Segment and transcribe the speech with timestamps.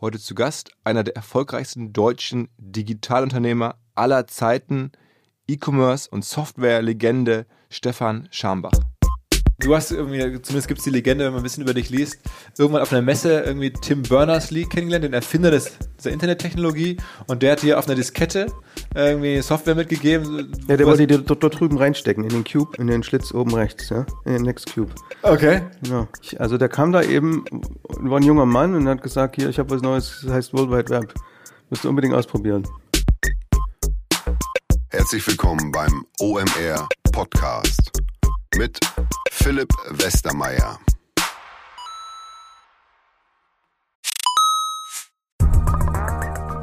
[0.00, 4.92] Heute zu Gast einer der erfolgreichsten deutschen Digitalunternehmer aller Zeiten,
[5.48, 8.70] E-Commerce und Software-Legende Stefan Schambach.
[9.60, 12.20] Du hast irgendwie, zumindest gibt es die Legende, wenn man ein bisschen über dich liest,
[12.56, 15.72] irgendwann auf einer Messe irgendwie Tim Berners-Lee kennengelernt, den Erfinder des,
[16.04, 16.96] der Internettechnologie.
[17.26, 18.52] Und der hat dir auf einer Diskette
[18.94, 20.52] irgendwie Software mitgegeben.
[20.68, 23.52] Ja, der wollte die dort, dort, drüben reinstecken, in den Cube, in den Schlitz oben
[23.52, 24.92] rechts, ja, in den Next Cube.
[25.22, 25.62] Okay.
[25.88, 26.06] Ja.
[26.22, 27.44] Ich, also der kam da eben,
[27.98, 30.70] war ein junger Mann und hat gesagt, hier, ich habe was Neues, das heißt World
[30.70, 31.12] Wide Web.
[31.68, 32.62] Müsst du unbedingt ausprobieren.
[34.90, 37.97] Herzlich willkommen beim OMR Podcast
[38.56, 38.78] mit
[39.30, 40.78] Philipp Westermeier.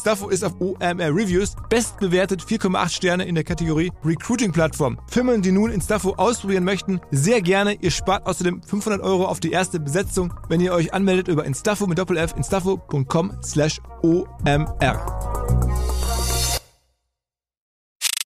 [0.00, 4.98] Instaffo ist auf OMR Reviews bestbewertet 4,8 Sterne in der Kategorie Recruiting Plattform.
[5.08, 7.74] Firmen, die nun Instaffo ausprobieren möchten, sehr gerne.
[7.74, 11.86] Ihr spart außerdem 500 Euro auf die erste Besetzung, wenn ihr euch anmeldet über Instaffo
[11.86, 15.04] mit Doppel-F instaffo.com slash OMR.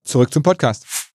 [0.04, 1.10] Zurück zum Podcast.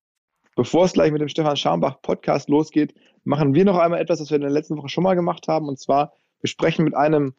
[0.56, 2.92] Bevor es gleich mit dem Stefan Schambach Podcast losgeht,
[3.24, 5.68] machen wir noch einmal etwas, was wir in der letzten Woche schon mal gemacht haben.
[5.68, 7.32] Und zwar, wir sprechen mit einem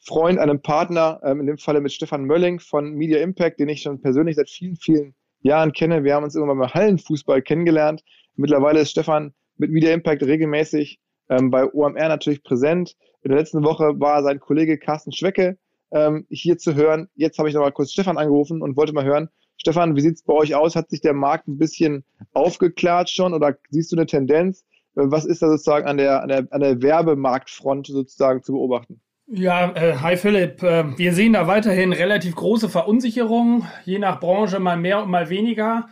[0.00, 3.82] Freund, einem Partner, ähm, in dem Falle mit Stefan Mölling von Media Impact, den ich
[3.82, 6.04] schon persönlich seit vielen, vielen Jahren kenne.
[6.04, 8.02] Wir haben uns irgendwann beim Hallenfußball kennengelernt.
[8.36, 12.96] Mittlerweile ist Stefan mit Media Impact regelmäßig ähm, bei OMR natürlich präsent.
[13.22, 15.58] In der letzten Woche war sein Kollege Carsten Schwecke
[15.92, 17.08] ähm, hier zu hören.
[17.14, 20.22] Jetzt habe ich nochmal kurz Stefan angerufen und wollte mal hören, Stefan, wie sieht es
[20.22, 20.76] bei euch aus?
[20.76, 24.64] Hat sich der Markt ein bisschen aufgeklärt schon oder siehst du eine Tendenz?
[24.94, 29.00] Was ist da sozusagen an der, an der, an der Werbemarktfront sozusagen zu beobachten?
[29.28, 30.62] Ja, äh, hi Philipp.
[30.62, 35.28] Äh, wir sehen da weiterhin relativ große Verunsicherung, je nach Branche mal mehr und mal
[35.28, 35.88] weniger.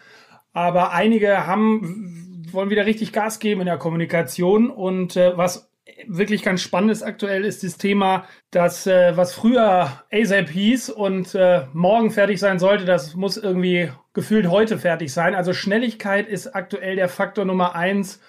[0.52, 4.70] Aber einige haben, wollen wieder richtig Gas geben in der Kommunikation.
[4.70, 5.68] Und äh, was
[6.06, 11.34] wirklich ganz spannend ist aktuell, ist das Thema, dass äh, was früher ASAP hieß und
[11.34, 15.34] äh, morgen fertig sein sollte, das muss irgendwie gefühlt heute fertig sein.
[15.34, 18.20] Also Schnelligkeit ist aktuell der Faktor Nummer eins,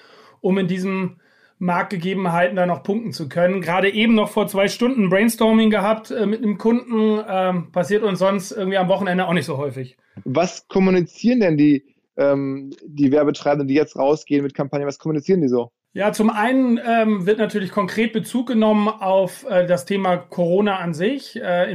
[0.41, 1.19] um in diesem
[1.65, 3.61] Marktgegebenheiten da noch punkten zu können.
[3.61, 7.23] Gerade eben noch vor zwei Stunden Brainstorming gehabt äh, mit einem Kunden.
[7.27, 9.97] Ähm, passiert uns sonst irgendwie am Wochenende auch nicht so häufig.
[10.23, 11.83] Was kommunizieren denn die,
[12.17, 14.87] ähm, die Werbetreibenden, die jetzt rausgehen mit Kampagnen?
[14.87, 15.71] Was kommunizieren die so?
[15.93, 20.93] Ja, zum einen ähm, wird natürlich konkret Bezug genommen auf äh, das Thema Corona an
[20.93, 21.37] sich.
[21.37, 21.73] Äh,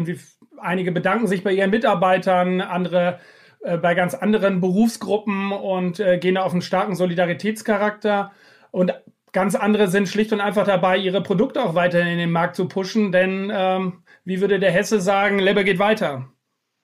[0.58, 3.18] einige bedanken sich bei ihren Mitarbeitern, andere
[3.62, 8.32] äh, bei ganz anderen Berufsgruppen und äh, gehen auf einen starken Solidaritätscharakter.
[8.70, 8.94] Und
[9.32, 12.66] Ganz andere sind schlicht und einfach dabei, ihre Produkte auch weiterhin in den Markt zu
[12.68, 16.28] pushen, denn ähm, wie würde der Hesse sagen, Leber geht weiter.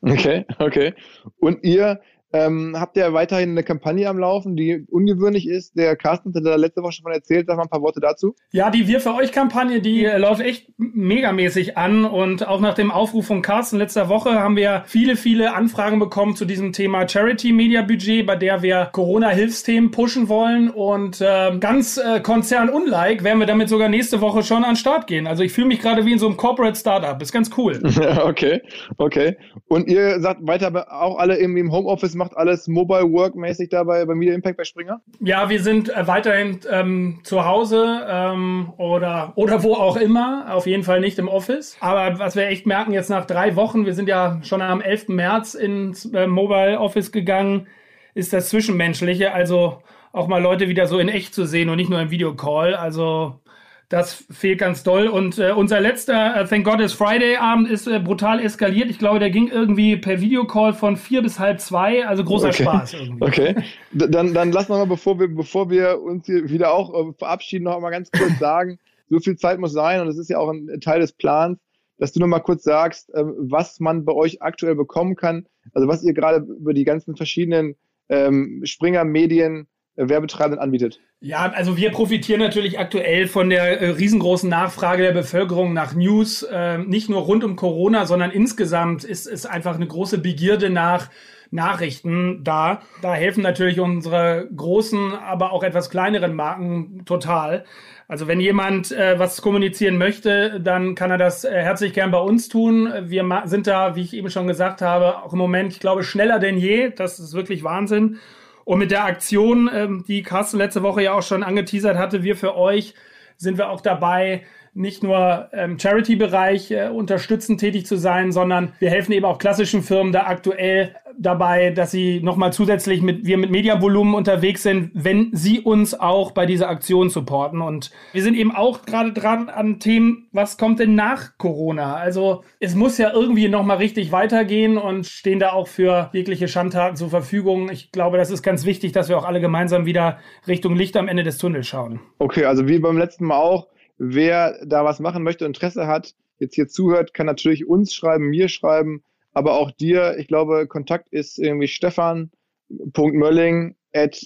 [0.03, 0.95] Okay, okay.
[1.39, 2.01] Und ihr
[2.33, 5.77] ähm, habt ihr weiterhin eine Kampagne am Laufen, die ungewöhnlich ist?
[5.77, 7.47] Der Carsten hat da letzte Woche schon von erzählt.
[7.47, 8.35] Sag mal ein paar Worte dazu.
[8.51, 12.05] Ja, die Wir für euch Kampagne, die äh, läuft echt megamäßig an.
[12.05, 16.35] Und auch nach dem Aufruf von Carsten letzter Woche haben wir viele, viele Anfragen bekommen
[16.35, 20.71] zu diesem Thema Charity Media Budget, bei der wir Corona-Hilfsthemen pushen wollen.
[20.71, 25.07] Und äh, ganz äh, konzernunlike werden wir damit sogar nächste Woche schon an den Start
[25.07, 25.29] gehen.
[25.29, 27.21] Also ich fühle mich gerade wie in so einem Corporate Startup.
[27.23, 27.81] Ist ganz cool.
[28.25, 28.63] okay,
[28.99, 29.37] okay.
[29.69, 34.05] Und ihr sagt weiter auch alle irgendwie im Homeoffice macht alles Mobile Work mäßig dabei
[34.05, 35.01] bei Media Impact bei Springer?
[35.21, 40.47] Ja, wir sind äh, weiterhin ähm, zu Hause ähm, oder, oder wo auch immer.
[40.53, 41.77] Auf jeden Fall nicht im Office.
[41.81, 45.09] Aber was wir echt merken jetzt nach drei Wochen, wir sind ja schon am 11.
[45.09, 47.67] März ins äh, Mobile Office gegangen,
[48.15, 49.33] ist das Zwischenmenschliche.
[49.33, 52.75] Also auch mal Leute wieder so in echt zu sehen und nicht nur im Videocall.
[52.75, 53.39] Also
[53.89, 55.07] Das fehlt ganz doll.
[55.07, 58.91] Und äh, unser letzter äh, Thank God is Friday Abend ist äh, brutal eskaliert.
[58.91, 62.05] Ich glaube, der ging irgendwie per Videocall von vier bis halb zwei.
[62.05, 62.65] Also großer okay.
[62.65, 63.25] Spaß irgendwie.
[63.25, 63.55] Okay.
[63.93, 67.65] Dann, dann lass noch mal, bevor wir, bevor wir uns hier wieder auch äh, verabschieden,
[67.65, 68.79] noch mal ganz kurz sagen,
[69.09, 71.61] so viel Zeit muss sein und es ist ja auch ein Teil des Plans,
[71.99, 75.47] dass du noch mal kurz sagst, ähm, was man bei euch aktuell bekommen kann.
[75.75, 77.77] Also was ihr gerade über die ganzen verschiedenen
[78.09, 81.01] ähm, Springer-Medien äh, Werbetreibenden anbietet.
[81.21, 86.43] Ja, also wir profitieren natürlich aktuell von der äh, riesengroßen Nachfrage der Bevölkerung nach News,
[86.43, 91.09] äh, nicht nur rund um Corona, sondern insgesamt ist es einfach eine große Begierde nach
[91.51, 92.83] Nachrichten da.
[93.03, 97.65] Da helfen natürlich unsere großen, aber auch etwas kleineren Marken total.
[98.09, 102.21] Also wenn jemand äh, was kommunizieren möchte, dann kann er das äh, herzlich gern bei
[102.21, 102.93] uns tun.
[103.03, 106.39] Wir sind da, wie ich eben schon gesagt habe, auch im Moment, ich glaube, schneller
[106.39, 106.91] denn je.
[106.91, 108.19] Das ist wirklich Wahnsinn.
[108.67, 112.35] Und mit der Aktion, ähm, die Carsten letzte Woche ja auch schon angeteasert hatte, wir
[112.35, 112.95] für euch,
[113.37, 114.43] sind wir auch dabei,
[114.77, 119.83] nicht nur im Charity-Bereich äh, unterstützend tätig zu sein, sondern wir helfen eben auch klassischen
[119.83, 125.31] Firmen da aktuell dabei, dass sie nochmal zusätzlich mit, wir mit Mediavolumen unterwegs sind, wenn
[125.33, 127.63] sie uns auch bei dieser Aktion supporten.
[127.63, 131.97] Und wir sind eben auch gerade dran an Themen, was kommt denn nach Corona?
[131.97, 136.97] Also es muss ja irgendwie nochmal richtig weitergehen und stehen da auch für jegliche Schandtaten
[136.97, 137.71] zur Verfügung.
[137.71, 141.09] Ich glaube, das ist ganz wichtig, dass wir auch alle gemeinsam wieder Richtung Licht am
[141.09, 142.01] Ende des Tunnels schauen.
[142.19, 146.55] Okay, also wie beim letzten Mal auch, wer da was machen möchte, Interesse hat, jetzt
[146.55, 149.03] hier zuhört, kann natürlich uns schreiben, mir schreiben,
[149.33, 150.17] aber auch dir.
[150.19, 154.21] Ich glaube, Kontakt ist irgendwie stefan.mölling at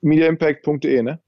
[0.00, 1.20] mediaimpact.de, ne?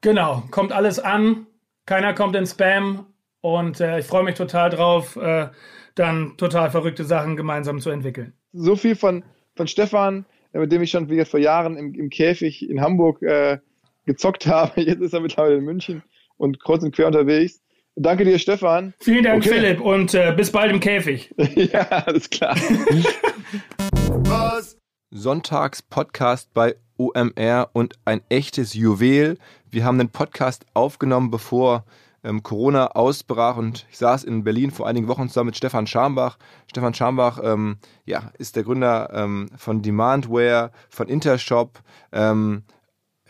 [0.00, 1.46] Genau, kommt alles an,
[1.86, 3.06] keiner kommt in Spam
[3.40, 5.48] und äh, ich freue mich total drauf, äh,
[5.94, 8.32] dann total verrückte Sachen gemeinsam zu entwickeln.
[8.52, 9.24] So viel von,
[9.56, 13.58] von Stefan, mit dem ich schon wie vor Jahren im, im Käfig in Hamburg äh,
[14.06, 14.80] gezockt habe.
[14.80, 16.02] Jetzt ist er mittlerweile in München
[16.40, 17.60] und kreuz und quer unterwegs.
[17.96, 18.94] Danke dir, Stefan.
[18.98, 19.54] Vielen Dank, okay.
[19.54, 21.34] Philipp, und äh, bis bald im Käfig.
[21.54, 22.56] ja, alles klar.
[24.24, 24.78] Was?
[25.10, 29.36] Sonntags-Podcast bei OMR und ein echtes Juwel.
[29.70, 31.84] Wir haben den Podcast aufgenommen, bevor
[32.24, 36.38] ähm, Corona ausbrach und ich saß in Berlin vor einigen Wochen zusammen mit Stefan Schambach.
[36.68, 41.80] Stefan Schambach ähm, ja, ist der Gründer ähm, von Demandware, von Intershop,
[42.12, 42.62] ähm,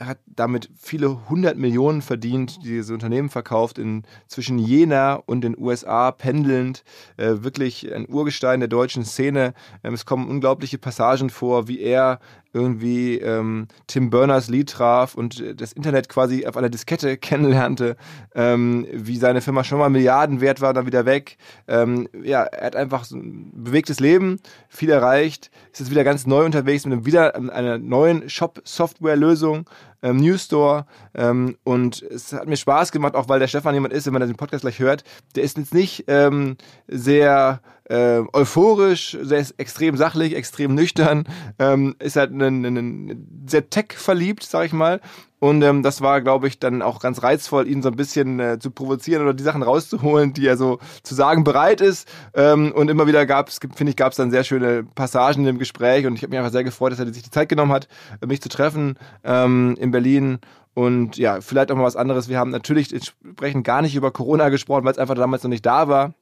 [0.00, 6.10] hat damit viele hundert Millionen verdient, diese Unternehmen verkauft, in, zwischen Jena und den USA
[6.10, 6.84] pendelnd.
[7.16, 9.54] Äh, wirklich ein Urgestein der deutschen Szene.
[9.84, 12.20] Ähm, es kommen unglaubliche Passagen vor, wie er
[12.52, 17.96] irgendwie ähm, Tim Berners-Lee traf und das Internet quasi auf einer Diskette kennenlernte,
[18.34, 21.36] ähm, wie seine Firma schon mal Milliarden wert war, dann wieder weg.
[21.68, 26.26] Ähm, ja, er hat einfach so ein bewegtes Leben, viel erreicht, ist jetzt wieder ganz
[26.26, 29.68] neu unterwegs mit einem, wieder einer neuen Shop-Software-Lösung,
[30.02, 33.92] ähm, News Store ähm, und es hat mir Spaß gemacht, auch weil der Stefan jemand
[33.92, 35.04] ist, wenn man den Podcast gleich hört,
[35.36, 36.56] der ist jetzt nicht ähm,
[36.88, 41.24] sehr äh, euphorisch, sehr extrem sachlich, extrem nüchtern,
[41.58, 45.00] ähm, ist halt ein, ein, sehr tech-verliebt, sag ich mal.
[45.40, 48.58] Und ähm, das war, glaube ich, dann auch ganz reizvoll, ihn so ein bisschen äh,
[48.60, 52.06] zu provozieren oder die Sachen rauszuholen, die er so zu sagen bereit ist.
[52.34, 55.58] Ähm, und immer wieder gab es, finde ich, gab es dann sehr schöne Passagen im
[55.58, 56.06] Gespräch.
[56.06, 57.88] Und ich habe mich einfach sehr gefreut, dass er sich die Zeit genommen hat,
[58.24, 60.38] mich zu treffen ähm, in Berlin.
[60.74, 62.28] Und ja, vielleicht auch mal was anderes.
[62.28, 65.66] Wir haben natürlich entsprechend gar nicht über Corona gesprochen, weil es einfach damals noch nicht
[65.66, 66.14] da war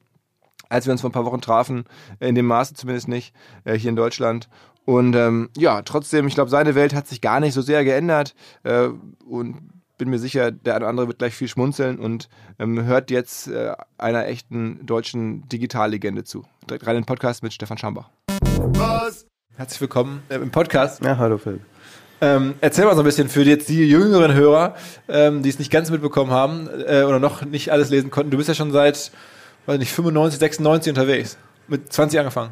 [0.69, 1.85] als wir uns vor ein paar Wochen trafen,
[2.19, 3.35] in dem Maße zumindest nicht,
[3.65, 4.47] äh, hier in Deutschland.
[4.85, 8.33] Und ähm, ja, trotzdem, ich glaube, seine Welt hat sich gar nicht so sehr geändert
[8.63, 8.89] äh,
[9.27, 9.57] und
[9.97, 13.47] bin mir sicher, der eine oder andere wird gleich viel schmunzeln und ähm, hört jetzt
[13.49, 16.45] äh, einer echten deutschen Digitallegende zu.
[16.69, 18.09] Direkt rein in den Podcast mit Stefan Schambach.
[18.57, 19.25] Was?
[19.57, 21.03] Herzlich willkommen äh, im Podcast.
[21.03, 21.59] Ja, hallo Phil.
[22.21, 24.75] Ähm, erzähl mal so ein bisschen für jetzt die jüngeren Hörer,
[25.07, 28.31] ähm, die es nicht ganz mitbekommen haben äh, oder noch nicht alles lesen konnten.
[28.31, 29.11] Du bist ja schon seit
[29.69, 31.37] weiß nicht, 95, 96 unterwegs.
[31.67, 32.51] Mit 20 angefangen.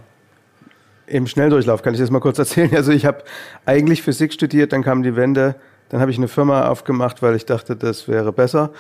[1.08, 2.74] Im Schnelldurchlauf kann ich das mal kurz erzählen.
[2.76, 3.24] Also ich habe
[3.66, 5.56] eigentlich Physik studiert, dann kam die Wende,
[5.90, 8.72] dann habe ich eine Firma aufgemacht, weil ich dachte, das wäre besser.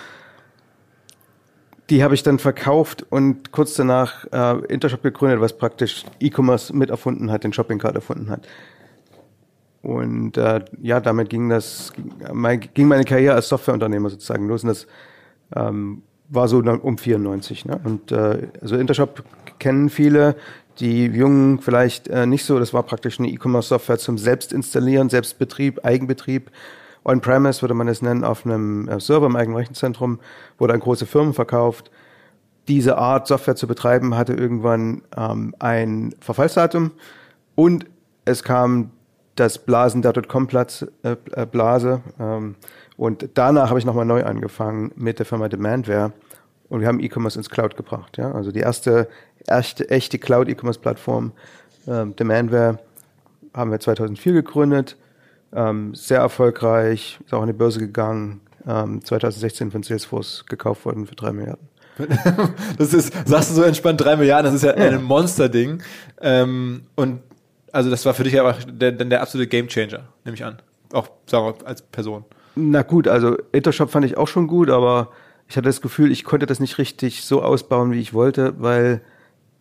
[1.89, 6.89] Die habe ich dann verkauft und kurz danach äh, Intershop gegründet, was praktisch E-Commerce mit
[6.89, 8.47] erfunden hat, den Shopping Card erfunden hat.
[9.81, 11.93] Und äh, ja, damit ging das,
[12.73, 14.63] ging meine Karriere als Softwareunternehmer sozusagen los.
[14.63, 14.85] Und das
[15.55, 17.65] ähm, war so um 94.
[17.65, 17.79] Ne?
[17.83, 19.23] Und äh, also Intershop
[19.59, 20.35] kennen viele,
[20.79, 22.59] die Jungen vielleicht äh, nicht so.
[22.59, 26.51] Das war praktisch eine E-Commerce-Software zum Selbstinstallieren, Selbstbetrieb, Eigenbetrieb.
[27.03, 30.19] On-Premise würde man es nennen, auf einem äh, Server im eigenen Rechenzentrum,
[30.57, 31.89] wurde an große Firmen verkauft.
[32.67, 36.91] Diese Art Software zu betreiben hatte irgendwann ähm, ein Verfallsdatum
[37.55, 37.85] und
[38.25, 38.91] es kam
[39.35, 40.91] das Blasen der Dotcom-Blase.
[41.03, 41.15] Äh,
[42.19, 42.55] ähm,
[42.97, 46.11] und danach habe ich nochmal neu angefangen mit der Firma Demandware
[46.67, 48.17] Und wir haben E-Commerce ins Cloud gebracht.
[48.17, 48.31] Ja?
[48.31, 49.07] Also die erste,
[49.45, 51.31] erste echte Cloud-E-Commerce-Plattform,
[51.87, 52.79] ähm, Demandware,
[53.53, 54.97] haben wir 2004 gegründet.
[55.53, 58.41] Ähm, sehr erfolgreich, ist auch an die Börse gegangen.
[58.67, 61.69] Ähm, 2016 von Salesforce gekauft worden für drei Milliarden.
[62.77, 64.89] das ist, sagst du so entspannt, drei Milliarden, das ist ja, ja.
[64.89, 65.81] ein Monster-Ding.
[66.21, 67.21] Ähm, und
[67.71, 70.57] also das war für dich einfach der, der absolute Gamechanger, nehme ich an.
[70.91, 72.25] Auch sagen wir, als Person.
[72.57, 75.11] Na gut, also Intershop fand ich auch schon gut, aber
[75.47, 79.01] ich hatte das Gefühl, ich konnte das nicht richtig so ausbauen, wie ich wollte, weil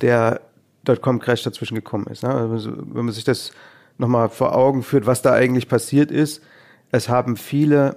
[0.00, 0.40] der
[0.84, 2.22] Dotcom-Crash dazwischen gekommen ist.
[2.22, 2.30] Ne?
[2.30, 3.52] Also, wenn man sich das
[3.98, 6.42] nochmal vor Augen führt, was da eigentlich passiert ist,
[6.90, 7.96] es haben viele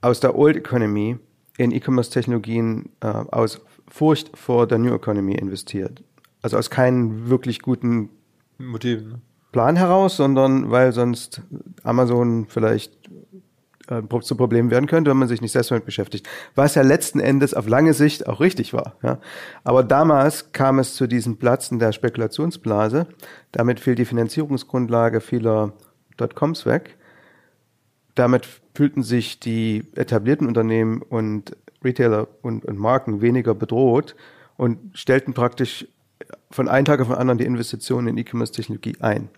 [0.00, 1.18] aus der Old Economy
[1.56, 6.02] in E-Commerce-Technologien äh, aus Furcht vor der New Economy investiert.
[6.42, 8.10] Also aus keinen wirklich guten
[8.58, 9.08] Motiven.
[9.08, 9.20] Ne?
[9.52, 11.40] Plan heraus, sondern weil sonst
[11.84, 12.92] Amazon vielleicht
[13.88, 16.28] äh, zu Problemen werden könnte, wenn man sich nicht selbst damit beschäftigt.
[16.54, 18.96] Was ja letzten Endes auf lange Sicht auch richtig war.
[19.02, 19.18] Ja.
[19.62, 23.06] Aber damals kam es zu diesem Platzen der Spekulationsblase.
[23.52, 25.72] Damit fiel die Finanzierungsgrundlage vieler
[26.16, 26.96] Dotcoms weg.
[28.14, 34.16] Damit fühlten sich die etablierten Unternehmen und Retailer und, und Marken weniger bedroht
[34.56, 35.86] und stellten praktisch
[36.50, 39.28] von einem Tag auf den anderen die Investitionen in E-Commerce-Technologie ein.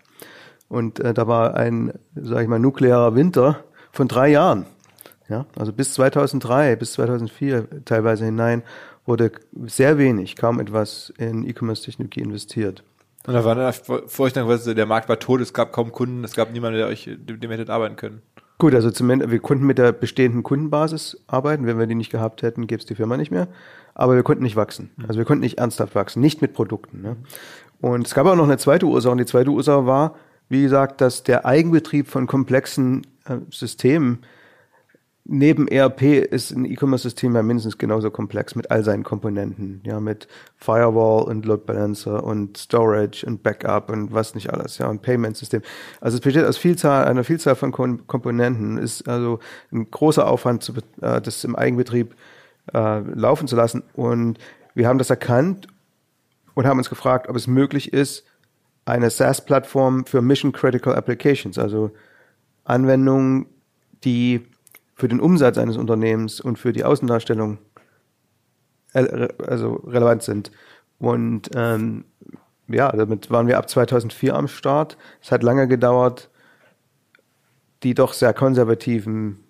[0.69, 3.63] Und äh, da war ein, sage ich mal, nuklearer Winter
[3.97, 4.65] von drei Jahren.
[5.27, 8.63] Ja, also bis 2003, bis 2004 teilweise hinein
[9.05, 9.31] wurde
[9.65, 12.83] sehr wenig, kaum etwas in E-Commerce-Technologie investiert.
[13.25, 13.73] Und da war dann
[14.07, 17.41] Furcht, der Markt war tot, es gab kaum Kunden, es gab niemanden, der euch, dem,
[17.41, 18.21] dem hättet arbeiten können.
[18.57, 21.65] Gut, also zumindest, wir konnten mit der bestehenden Kundenbasis arbeiten.
[21.67, 23.47] Wenn wir die nicht gehabt hätten, gäbe es die Firma nicht mehr.
[23.93, 24.91] Aber wir konnten nicht wachsen.
[24.95, 25.05] Mhm.
[25.07, 27.01] Also wir konnten nicht ernsthaft wachsen, nicht mit Produkten.
[27.01, 27.17] Ne?
[27.81, 29.11] Und es gab auch noch eine zweite Ursache.
[29.11, 30.15] Und die zweite Ursache war,
[30.49, 34.19] wie gesagt, dass der Eigenbetrieb von komplexen äh, Systemen
[35.27, 36.01] neben ERP
[36.31, 41.45] ist ein E-Commerce-System ja mindestens genauso komplex mit all seinen Komponenten, ja, mit Firewall und
[41.45, 45.61] Load Balancer und Storage und Backup und was nicht alles, ja, und Payment-System.
[45.99, 49.39] Also es besteht aus Vielzahl, einer Vielzahl von Kom Komponenten, ist also
[49.71, 52.15] ein großer Aufwand, zu, äh, das im Eigenbetrieb
[52.73, 53.83] äh, laufen zu lassen.
[53.93, 54.39] Und
[54.75, 55.67] wir haben das erkannt
[56.53, 58.23] und haben uns gefragt, ob es möglich ist,
[58.87, 61.91] eine SaaS-Plattform für Mission Critical Applications, also
[62.63, 63.47] Anwendungen,
[64.03, 64.47] die
[64.95, 67.59] für den Umsatz eines Unternehmens und für die Außendarstellung
[68.93, 70.51] also relevant sind.
[70.99, 72.05] Und ähm,
[72.67, 74.97] ja, damit waren wir ab 2004 am Start.
[75.21, 76.29] Es hat lange gedauert,
[77.83, 79.43] die doch sehr konservativen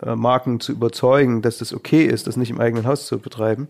[0.00, 3.68] äh, Marken zu überzeugen, dass das okay ist, das nicht im eigenen Haus zu betreiben.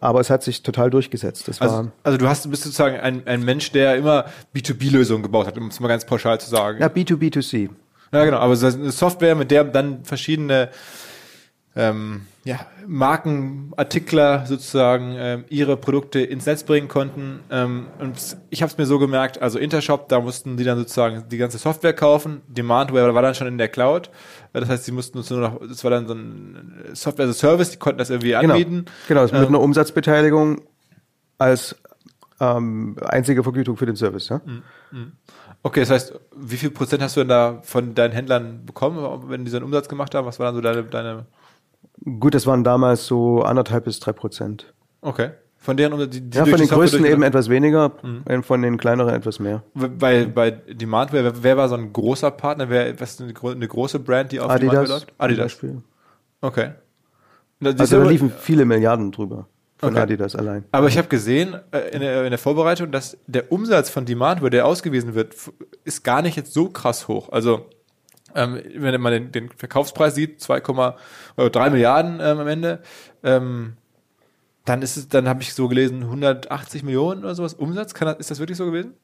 [0.00, 1.48] Aber es hat sich total durchgesetzt.
[1.60, 5.68] Also, also du hast, bist sozusagen ein, ein Mensch, der immer B2B-Lösungen gebaut hat, um
[5.68, 6.80] es mal ganz pauschal zu sagen.
[6.80, 7.70] Ja, B2B2C.
[8.12, 8.38] Ja, genau.
[8.38, 10.70] Aber so eine Software, mit der dann verschiedene
[11.76, 17.40] ähm, ja, Markenartikler sozusagen ähm, ihre Produkte ins Netz bringen konnten.
[17.50, 21.24] Ähm, und ich habe es mir so gemerkt, also Intershop, da mussten die dann sozusagen
[21.28, 22.40] die ganze Software kaufen.
[22.48, 24.10] Demandware war dann schon in der Cloud.
[24.54, 27.38] Das heißt, sie mussten uns nur noch, das war dann so ein Software as a
[27.38, 28.54] Service, die konnten das irgendwie genau.
[28.54, 28.86] anbieten.
[29.06, 30.62] Genau, mit ähm, einer Umsatzbeteiligung
[31.36, 31.76] als
[32.40, 34.30] ähm, einzige Vergütung für den Service.
[34.30, 34.40] Ja?
[34.46, 34.62] Mhm.
[34.92, 35.12] Mhm.
[35.62, 39.44] Okay, das heißt, wie viel Prozent hast du denn da von deinen Händlern bekommen, wenn
[39.44, 40.26] die so einen Umsatz gemacht haben?
[40.26, 41.26] Was war dann so deine, deine
[42.04, 44.72] Gut, das waren damals so anderthalb bis drei Prozent.
[45.00, 45.30] Okay.
[45.58, 48.42] Von deren die, die Ja, von den größten eben etwas weniger, mhm.
[48.44, 49.64] von den kleineren etwas mehr.
[49.74, 52.70] Bei, bei Demand, wer, wer war so ein großer Partner?
[52.70, 55.14] Wer, was ist eine, eine große Brand, die auf Adidas, Demand läuft?
[55.18, 55.44] Adidas.
[55.46, 55.82] Beispiel.
[56.40, 56.70] Okay.
[57.64, 59.48] also da liefen viele Milliarden drüber
[59.78, 60.02] von okay.
[60.02, 60.64] Adidas allein.
[60.70, 64.50] Aber ich habe gesehen äh, in, der, in der Vorbereitung, dass der Umsatz von Demandware,
[64.50, 65.34] der ausgewiesen wird,
[65.84, 67.30] ist gar nicht jetzt so krass hoch.
[67.30, 67.68] Also
[68.36, 72.80] ähm, wenn man den, den Verkaufspreis sieht, 2,3 Milliarden ähm, am Ende,
[73.24, 73.76] ähm,
[74.64, 77.94] dann ist es, dann habe ich so gelesen, 180 Millionen oder sowas Umsatz.
[77.94, 78.94] Kann ist das wirklich so gewesen?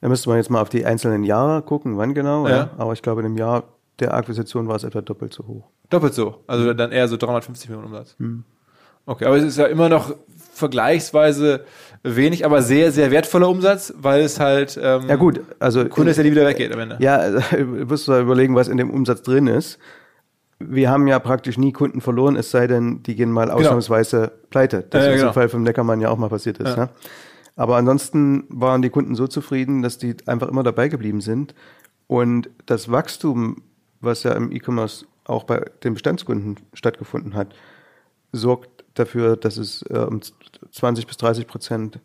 [0.00, 2.46] Da müsste man jetzt mal auf die einzelnen Jahre gucken, wann genau.
[2.46, 2.56] Ja.
[2.56, 2.70] ja.
[2.78, 3.64] Aber ich glaube, in dem Jahr
[3.98, 5.64] der Akquisition war es etwa doppelt so hoch.
[5.90, 8.14] Doppelt so, also dann eher so 350 Millionen Umsatz.
[8.18, 8.44] Hm.
[9.06, 10.14] Okay, aber es ist ja immer noch
[10.52, 11.64] vergleichsweise
[12.02, 16.16] wenig, aber sehr, sehr wertvoller Umsatz, weil es halt ähm, ja gut, also Kunde ist
[16.16, 16.96] ja nie wieder weggeht am Ende.
[17.00, 19.78] Ja, also, musst du überlegen, was in dem Umsatz drin ist.
[20.60, 23.58] Wir haben ja praktisch nie Kunden verloren, es sei denn, die gehen mal genau.
[23.58, 24.84] ausnahmsweise pleite.
[24.90, 25.28] Das ja, ist genau.
[25.28, 26.76] im Fall vom Neckermann ja auch mal passiert ist.
[26.76, 26.84] Ja.
[26.84, 26.90] Ne?
[27.54, 31.54] Aber ansonsten waren die Kunden so zufrieden, dass die einfach immer dabei geblieben sind.
[32.06, 33.62] Und das Wachstum,
[34.00, 37.54] was ja im E-Commerce auch bei den Bestandskunden stattgefunden hat,
[38.32, 40.20] sorgt dafür, dass es äh, um
[40.72, 42.00] 20 bis 30 Prozent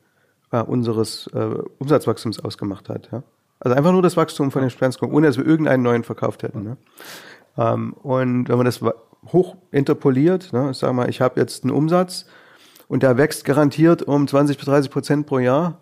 [0.52, 3.10] äh, unseres äh, Umsatzwachstums ausgemacht hat.
[3.12, 3.24] Ja?
[3.60, 6.64] Also einfach nur das Wachstum von den Bestandskunden, ohne dass wir irgendeinen neuen verkauft hätten.
[6.64, 6.78] Ne?
[7.58, 8.82] Ähm, und wenn man das
[9.32, 10.52] hoch interpoliert.
[10.54, 10.72] Ne?
[10.72, 12.26] Ich sage mal, ich habe jetzt einen Umsatz
[12.88, 15.80] und der wächst garantiert um 20 bis 30 Prozent pro Jahr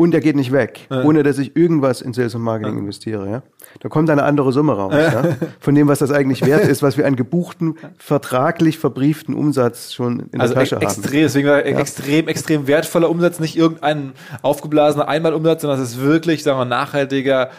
[0.00, 1.02] und der geht nicht weg, Ja.
[1.02, 3.28] ohne dass ich irgendwas in Sales und Marketing investiere.
[3.28, 3.42] Ja?
[3.80, 5.36] Da kommt eine andere Summe raus, ja?
[5.58, 10.28] von dem, was das eigentlich wert ist, was wir an gebuchten, vertraglich verbrieften Umsatz schon
[10.32, 10.82] in Also der Tasche haben.
[10.84, 14.12] extrem, deswegen war extrem, extrem wertvoller Umsatz, nicht irgendein
[14.42, 17.50] aufgeblasener Einmalumsatz, sondern es ist wirklich, sagen wir, nachhaltiger,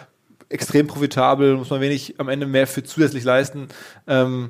[0.47, 3.67] extrem profitabel, muss man wenig am Ende mehr für zusätzlich leisten.
[4.07, 4.49] Ähm,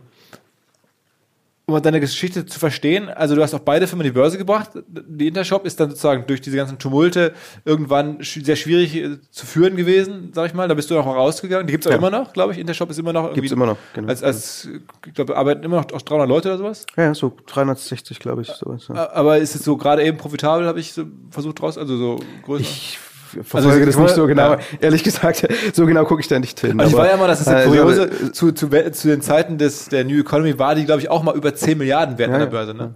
[1.70, 4.72] um deine Geschichte zu verstehen, also du hast auch beide Firmen in die Börse gebracht.
[4.88, 7.34] Die Intershop ist dann sozusagen durch diese ganzen Tumulte
[7.66, 10.68] irgendwann sch sehr schwierig äh, zu führen gewesen, sag ich mal.
[10.68, 11.68] Da bist du auch rausgegangen.
[11.68, 11.98] Die gibt es auch Ja.
[11.98, 12.60] immer noch, glaube ich.
[12.60, 13.34] Intershop ist immer noch.
[13.34, 14.08] Gibt's immer noch, genau.
[14.10, 14.68] Als, als,
[15.06, 16.86] ich glaube, arbeiten immer noch auch 300 Leute oder sowas.
[16.98, 18.88] Ja, ja, so 360, glaube ich, sowas.
[18.94, 19.12] Ja.
[19.12, 22.62] Aber ist es so gerade eben profitabel, habe ich so versucht raus, also so größer?
[22.64, 24.53] Ich verfolge Also, das ich nicht so genau.
[24.53, 24.59] ja.
[24.79, 26.79] Ehrlich gesagt, so genau gucke ich da nicht hin.
[26.79, 29.57] also ich war ja mal, das ist ja also, kuriose, zu, zu, zu den Zeiten
[29.57, 32.36] des, der New Economy war die, glaube ich, auch mal über 10 Milliarden wert Ja,
[32.36, 32.48] an der.
[32.48, 32.74] Börse.
[32.74, 32.95] Ne?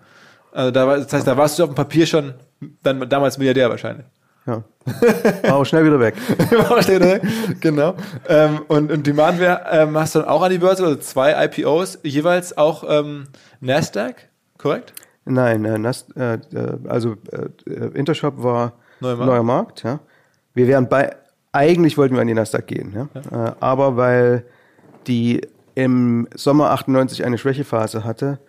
[0.51, 2.33] Also da war, das heißt, da warst du auf dem Papier schon
[2.83, 4.05] dann damals Milliardär wahrscheinlich.
[4.45, 4.63] Ja.
[5.43, 6.15] War auch schnell wieder weg.
[7.61, 7.95] genau.
[8.27, 11.99] Ähm, und, und Demandware ähm, hast du dann auch an die Börse, also zwei IPOs,
[12.03, 13.25] jeweils auch ähm,
[13.61, 14.15] Nasdaq,
[14.57, 14.93] korrekt?
[15.25, 16.39] Nein, äh, Nas, äh, äh,
[16.87, 19.83] also äh, äh, Intershop war Neuer neuer Markt.
[19.83, 19.83] Markt.
[19.83, 19.99] ja.
[20.53, 21.15] Wir wären bei,
[21.51, 23.47] eigentlich wollten wir an die Nasdaq gehen, ja.
[23.47, 24.45] Äh, aber weil
[25.07, 25.41] die
[25.75, 28.39] im Sommer 98 eine Schwächephase hatte,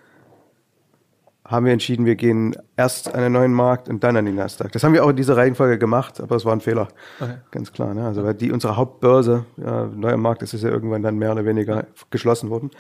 [1.47, 4.73] haben wir entschieden, wir gehen erst an den neuen Markt und dann an die Nasdaq.
[4.73, 6.89] Das haben wir auch in dieser Reihenfolge gemacht, aber es war ein Fehler.
[7.21, 7.35] Okay.
[7.51, 7.93] Ganz klar.
[7.93, 8.07] Ne?
[8.07, 11.85] Also weil die unsere Hauptbörse, ja, neuer Markt, ist ja irgendwann dann mehr oder weniger
[12.11, 12.71] geschlossen worden.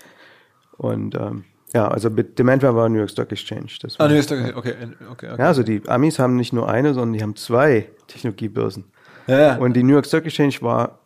[0.79, 3.67] Und ähm, ja, also mit Demandware war New York Stock Exchange.
[3.83, 4.75] Das war, Ah, nee, ist okay, okay,
[5.11, 5.29] okay.
[5.31, 5.39] okay.
[5.39, 8.85] ja, also die Amis haben nicht nur eine, sondern die haben zwei Technologiebörsen.
[9.27, 9.57] Ja, ja.
[9.57, 10.99] Und die New York Stock Exchange war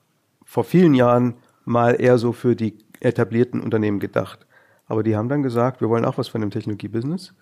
[0.44, 1.34] vor vielen Jahren
[1.64, 4.46] mal eher so für die etablierten Unternehmen gedacht.
[4.87, 7.34] Aber die haben dann gesagt, wir wollen auch was von dem Technologiebusiness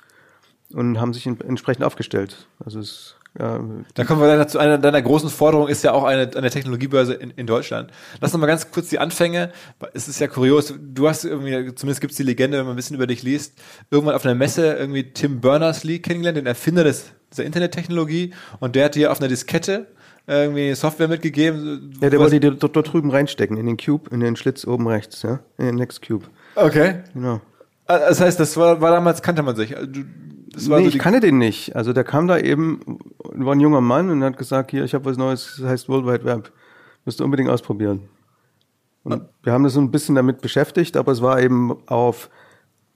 [0.75, 2.49] und haben sich entsprechend aufgestellt.
[2.65, 3.59] Also es, äh,
[3.95, 7.15] Da kommen wir dann zu einer deiner großen Forderungen, ist ja auch eine, eine Technologiebörse
[7.15, 7.93] in, in Deutschland.
[8.21, 9.53] Lass uns mal ganz kurz die Anfänge.
[9.95, 12.77] Es ist ja kurios, du hast irgendwie, zumindest gibt es die Legende, wenn man ein
[12.77, 13.55] bisschen über dich liest,
[13.91, 18.87] irgendwann auf einer Messe irgendwie Tim Berners-Lee kennengelernt, den Erfinder des, dieser Internettechnologie, und der
[18.87, 19.87] hat dir auf einer Diskette
[20.27, 21.93] irgendwie Software mitgegeben.
[22.01, 24.87] ja, der wollte die dort, dort drüben reinstecken, in den Cube, in den Schlitz oben
[24.89, 26.25] rechts, ja, in den Next Cube.
[26.57, 27.03] Okay.
[27.15, 27.41] Genau.
[27.87, 29.77] Ah, Das heißt, das war, war damals, kannte man sich.
[29.77, 30.05] Also du-
[30.53, 31.77] Das war nee, so ich kannte den nicht.
[31.77, 32.81] Also der kam da eben,
[33.23, 36.07] war ein junger Mann und hat gesagt, hier, ich habe was Neues, das heißt World
[36.07, 36.51] Wide Web.
[37.05, 38.09] Müsst ihr unbedingt ausprobieren.
[39.05, 42.29] Und wir haben das so ein bisschen damit beschäftigt, aber es war eben auf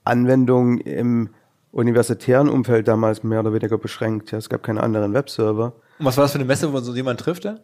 [0.03, 1.29] Anwendungen im
[1.71, 4.31] universitären Umfeld damals mehr oder weniger beschränkt.
[4.31, 5.73] Ja, es gab keine anderen Webserver.
[5.99, 7.45] Und was war das für eine Messe, wo man so jemanden trifft?
[7.45, 7.55] Ja?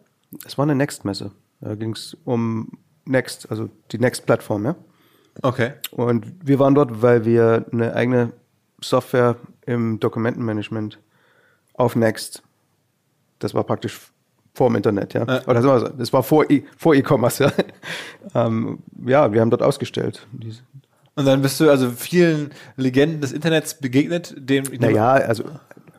[0.46, 1.32] Es war eine Next-Messe.
[1.60, 2.70] Da ging es um
[3.04, 4.76] Next, also die Next-Plattform, ja.
[5.42, 5.72] Okay.
[5.90, 8.32] Und wir waren dort, weil wir eine eigene
[8.80, 10.98] Software im Dokumentenmanagement
[11.74, 12.42] auf Next,
[13.38, 13.98] das war praktisch
[14.54, 15.24] vor dem Internet, ja.
[15.24, 15.42] Ja.
[15.46, 17.52] Oder das war vor E- vor E-Commerce, ja.
[18.46, 20.26] ähm, ja, wir haben dort ausgestellt.
[21.18, 25.42] Und dann bist du also vielen Legenden des Internets begegnet, dem Naja, also,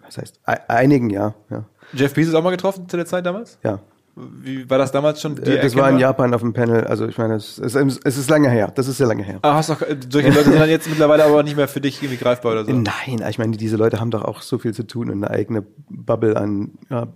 [0.05, 1.65] was heißt, e- einigen, ja, ja.
[1.91, 3.59] Jeff Bezos auch mal getroffen zu der Zeit damals?
[3.63, 3.79] ja.
[4.15, 5.37] Wie war das damals schon?
[5.43, 5.97] Äh, das war in?
[5.97, 8.97] Japan auf dem Panel, also ich meine, es ist, es ist lange her, das ist
[8.97, 9.39] sehr lange her.
[9.43, 12.17] Ah, hast doch, solche Leute sind dann jetzt mittlerweile aber nicht mehr für dich irgendwie
[12.17, 12.71] greifbar oder so.
[12.71, 15.63] Nein, ich meine, diese Leute haben doch auch so viel zu tun und eine eigene
[15.89, 17.07] Bubble an, ja,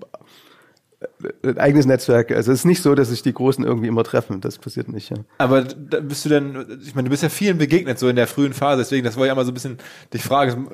[1.43, 2.31] ein eigenes Netzwerk.
[2.31, 4.41] Also es ist nicht so, dass sich die Großen irgendwie immer treffen.
[4.41, 5.09] Das passiert nicht.
[5.09, 5.17] Ja.
[5.37, 8.27] Aber da bist du denn, ich meine, du bist ja vielen begegnet, so in der
[8.27, 9.77] frühen Phase, deswegen, das wollte ich einmal so ein bisschen
[10.13, 10.67] dich fragen.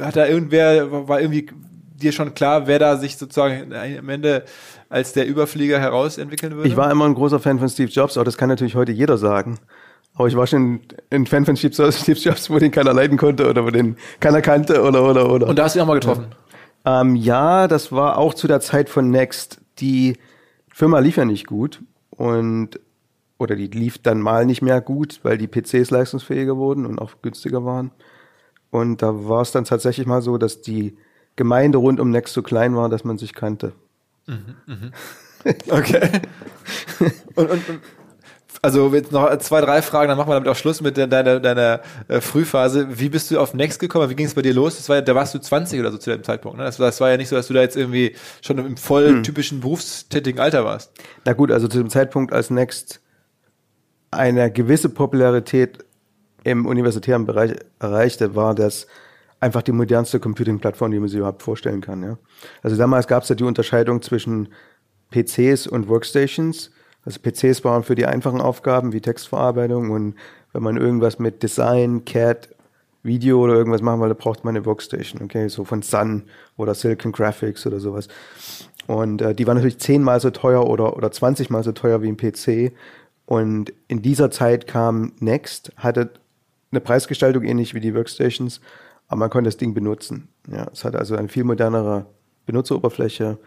[0.00, 1.48] Hat da irgendwer, war irgendwie
[1.94, 4.44] dir schon klar, wer da sich sozusagen am Ende
[4.88, 6.68] als der Überflieger herausentwickeln würde?
[6.68, 9.18] Ich war immer ein großer Fan von Steve Jobs, aber das kann natürlich heute jeder
[9.18, 9.58] sagen.
[10.14, 13.18] Aber ich war schon ein Fan von Steve Jobs, Steve Jobs wo den keiner leiden
[13.18, 15.46] konnte oder wo den keiner kannte oder oder oder.
[15.48, 16.26] Und da hast du ihn auch mal getroffen.
[16.88, 19.60] Ähm, ja, das war auch zu der Zeit von Next.
[19.78, 20.16] Die
[20.72, 22.80] Firma lief ja nicht gut und
[23.36, 27.12] oder die lief dann mal nicht mehr gut, weil die PCs leistungsfähiger wurden und auch
[27.20, 27.92] günstiger waren.
[28.70, 30.96] Und da war es dann tatsächlich mal so, dass die
[31.36, 33.72] Gemeinde rund um Next so klein war, dass man sich kannte.
[35.70, 36.20] Okay.
[37.36, 37.80] und, und, und
[38.62, 41.38] also jetzt noch zwei, drei Fragen, dann machen wir damit auch Schluss mit de- deiner,
[41.40, 42.98] deiner äh, Frühphase.
[42.98, 44.10] Wie bist du auf Next gekommen?
[44.10, 44.76] Wie ging es bei dir los?
[44.76, 46.58] Das war, ja- da warst du 20 oder so zu dem Zeitpunkt.
[46.58, 46.64] Ne?
[46.64, 49.22] Das, war, das war ja nicht so, dass du da jetzt irgendwie schon im voll
[49.22, 50.92] typischen berufstätigen Alter warst.
[51.24, 53.00] Na gut, also zu dem Zeitpunkt, als Next
[54.10, 55.84] eine gewisse Popularität
[56.44, 58.86] im universitären Bereich erreichte, war das
[59.40, 62.02] einfach die modernste Computing-Plattform, die man sich überhaupt vorstellen kann.
[62.02, 62.18] Ja.
[62.62, 64.48] Also damals gab es ja die Unterscheidung zwischen
[65.12, 66.70] PCs und Workstations.
[67.08, 70.14] Also PCs waren für die einfachen Aufgaben wie Textverarbeitung und
[70.52, 72.50] wenn man irgendwas mit Design, CAD,
[73.02, 76.24] Video oder irgendwas machen will, braucht man eine Workstation, okay, so von Sun
[76.58, 78.08] oder Silicon Graphics oder sowas.
[78.86, 82.08] Und äh, die war natürlich zehnmal so teuer oder, oder 20 mal so teuer wie
[82.08, 82.74] ein PC.
[83.24, 86.10] Und in dieser Zeit kam Next, hatte
[86.70, 88.60] eine Preisgestaltung ähnlich wie die Workstations,
[89.06, 90.28] aber man konnte das Ding benutzen.
[90.52, 92.04] Ja, es hatte also eine viel modernere
[92.44, 93.38] Benutzeroberfläche,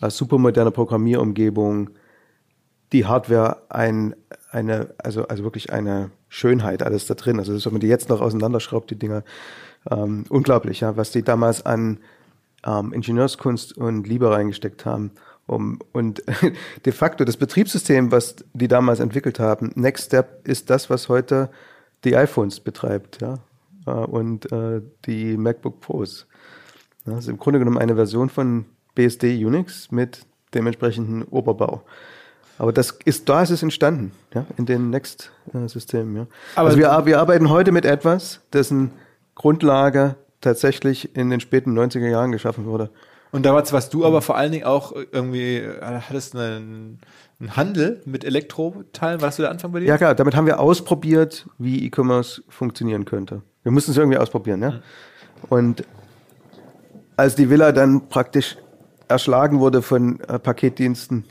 [0.00, 1.90] eine super moderne Programmierumgebung,
[2.92, 4.14] die Hardware ein,
[4.50, 7.38] eine, also, also wirklich eine Schönheit, alles da drin.
[7.38, 9.24] Also, wenn man die jetzt noch auseinanderschraubt, die Dinger,
[9.90, 11.98] ähm, unglaublich, ja, was die damals an
[12.64, 15.12] ähm, Ingenieurskunst und Liebe reingesteckt haben.
[15.46, 16.22] Um, und
[16.86, 21.50] de facto das Betriebssystem, was die damals entwickelt haben, Next Step ist das, was heute
[22.04, 23.38] die iPhones betreibt, ja,
[23.86, 26.26] äh, und äh, die MacBook Pros.
[27.04, 30.24] Das ist im Grunde genommen eine Version von BSD Unix mit
[30.54, 31.82] dementsprechenden Oberbau.
[32.58, 36.26] Aber das ist, da ist es entstanden, ja, in den Next-Systemen, ja.
[36.54, 38.92] Aber also wir, wir arbeiten heute mit etwas, dessen
[39.34, 42.90] Grundlage tatsächlich in den späten 90er Jahren geschaffen wurde.
[43.32, 47.00] Und damals warst du aber vor allen Dingen auch irgendwie, äh, hattest einen,
[47.40, 49.86] einen Handel mit Elektroteilen, warst du der Anfang bei dir?
[49.86, 53.40] Ja klar, damit haben wir ausprobiert, wie E-Commerce funktionieren könnte.
[53.62, 54.70] Wir mussten es irgendwie ausprobieren, ja.
[54.70, 54.80] Mhm.
[55.48, 55.84] Und
[57.16, 58.56] als die Villa dann praktisch
[59.08, 61.24] erschlagen wurde von äh, Paketdiensten,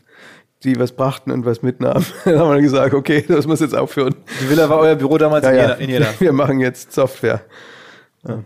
[0.63, 4.15] die was brachten und was mitnahmen, dann haben wir gesagt, okay, das muss jetzt aufhören.
[4.41, 6.07] Die Villa war euer Büro damals ja, in, Jena, in Jena.
[6.19, 7.41] Wir machen jetzt Software.
[8.27, 8.43] Ja.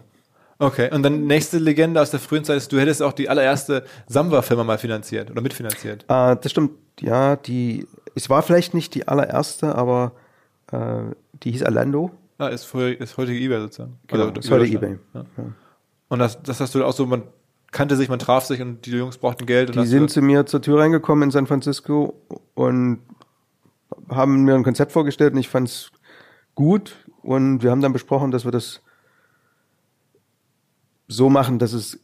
[0.58, 3.84] Okay, und dann nächste Legende aus der frühen Zeit ist, du hättest auch die allererste
[4.08, 6.04] Samba-Firma mal finanziert oder mitfinanziert.
[6.08, 10.14] Äh, das stimmt, ja, die, es war vielleicht nicht die allererste, aber
[10.72, 12.12] äh, die hieß Alando.
[12.38, 14.00] Ah, ist, für, ist heutige eBay sozusagen.
[14.08, 14.98] Genau, ist heute eBay.
[15.14, 15.26] Ja.
[16.08, 17.24] Und das, das hast du auch so, man
[17.76, 19.76] kannte sich, man traf sich und die Jungs brauchten Geld.
[19.76, 22.22] die sind zu mir zur Tür reingekommen in San Francisco
[22.54, 23.02] und
[24.10, 25.92] haben mir ein Konzept vorgestellt und ich fand es
[26.56, 28.82] gut und wir haben dann besprochen, dass wir das
[31.10, 32.00] so machen, dass es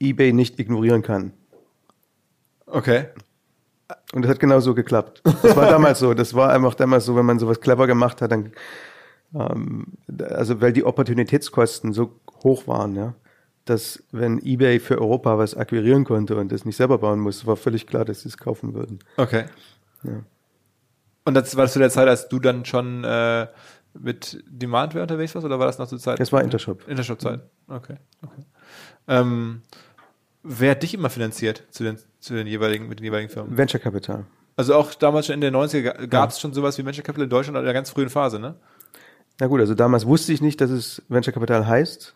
[0.00, 1.32] eBay nicht ignorieren kann.
[2.66, 3.06] Okay.
[4.12, 5.22] Und das hat genau so geklappt.
[5.24, 6.14] Das war damals so.
[6.14, 8.52] Das war einfach damals so, wenn man sowas clever gemacht hat, dann,
[9.34, 9.86] ähm,
[10.30, 13.14] also weil die Opportunitätskosten so hoch waren, ja,
[13.64, 17.56] dass wenn eBay für Europa was akquirieren konnte und das nicht selber bauen muss, war
[17.56, 18.98] völlig klar, dass sie es kaufen würden.
[19.16, 19.44] Okay.
[20.02, 20.22] Ja.
[21.24, 23.46] Und das war zu der Zeit, als du dann schon äh,
[23.98, 26.18] mit Demandware unterwegs warst oder war das noch zur Zeit?
[26.18, 26.88] Das war Intershop.
[26.88, 27.40] Intershop-Zeit.
[27.68, 27.96] Okay.
[28.22, 28.42] okay.
[29.06, 29.62] Ähm,
[30.42, 33.56] wer hat dich immer finanziert zu den, zu den jeweiligen, mit den jeweiligen Firmen?
[33.56, 34.24] Venture Capital.
[34.56, 36.40] Also auch damals schon in den 90er gab es ja.
[36.40, 38.56] schon sowas wie Venture Capital in Deutschland in der ganz frühen Phase, ne?
[39.40, 42.14] Na gut, also damals wusste ich nicht, dass es Venture Capital heißt.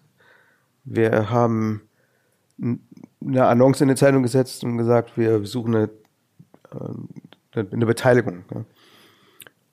[0.87, 1.83] Wir haben
[2.61, 5.91] eine Annonce in die Zeitung gesetzt und gesagt, wir suchen eine,
[7.55, 8.45] äh, eine Beteiligung.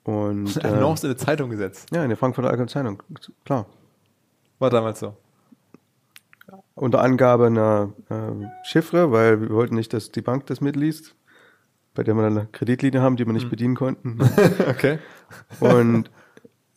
[0.04, 1.88] Und, eine Annonce in die Zeitung gesetzt?
[1.92, 3.02] Ja, in der Frankfurter Allgemeine Zeitung,
[3.44, 3.66] klar.
[4.58, 5.16] War damals so
[6.74, 11.14] unter Angabe einer äh, Chiffre, weil wir wollten nicht, dass die Bank das mitliest,
[11.94, 13.50] bei der wir eine Kreditlinie haben, die wir nicht hm.
[13.50, 14.18] bedienen konnten.
[14.68, 14.98] okay.
[15.60, 16.10] Und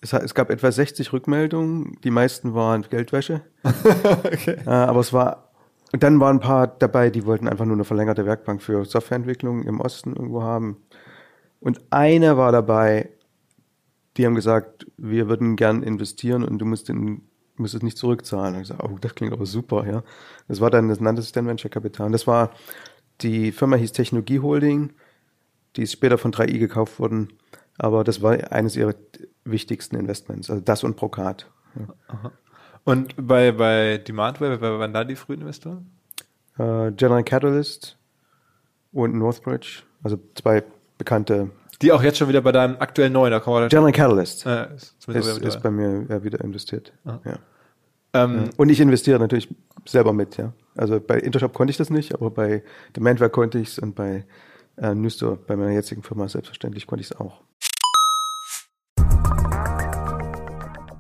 [0.01, 3.41] es, es, gab etwa 60 Rückmeldungen, die meisten waren Geldwäsche.
[3.63, 4.57] okay.
[4.65, 5.51] Äh, aber es war,
[5.91, 9.63] und dann waren ein paar dabei, die wollten einfach nur eine verlängerte Werkbank für Softwareentwicklung
[9.63, 10.77] im Osten irgendwo haben.
[11.59, 13.09] Und eine war dabei,
[14.17, 17.23] die haben gesagt, wir würden gern investieren und du musst in
[17.59, 18.55] muss es nicht zurückzahlen.
[18.55, 20.03] Und ich sage, oh, das klingt aber super, ja.
[20.47, 22.07] Das war dann, das nannte sich dann Venture Capital.
[22.07, 22.51] Und das war,
[23.21, 24.93] die Firma hieß Technologie Holding,
[25.75, 27.33] die ist später von 3i gekauft worden,
[27.77, 28.95] aber das war eines ihrer
[29.45, 31.49] wichtigsten Investments, also das und Procat.
[31.75, 32.31] Ja.
[32.83, 35.91] Und bei, bei Demandware, wer waren da die frühen Investoren?
[36.57, 37.97] Uh, General Catalyst
[38.91, 40.63] und Northbridge, also zwei
[40.97, 44.45] bekannte die auch jetzt schon wieder bei deinem aktuellen neuen, da kommen wir General Catalyst
[44.45, 46.91] ja, ist, ist, ist, bei mir ja, wieder investiert.
[47.05, 47.37] Ja.
[48.13, 49.47] Ähm, und ich investiere natürlich
[49.85, 50.53] selber mit, ja.
[50.75, 52.63] Also bei Intershop konnte ich das nicht, aber bei
[52.95, 54.25] Demandware konnte ich es und bei
[54.77, 57.41] äh, Newstore, bei meiner jetzigen Firma selbstverständlich konnte ich es auch.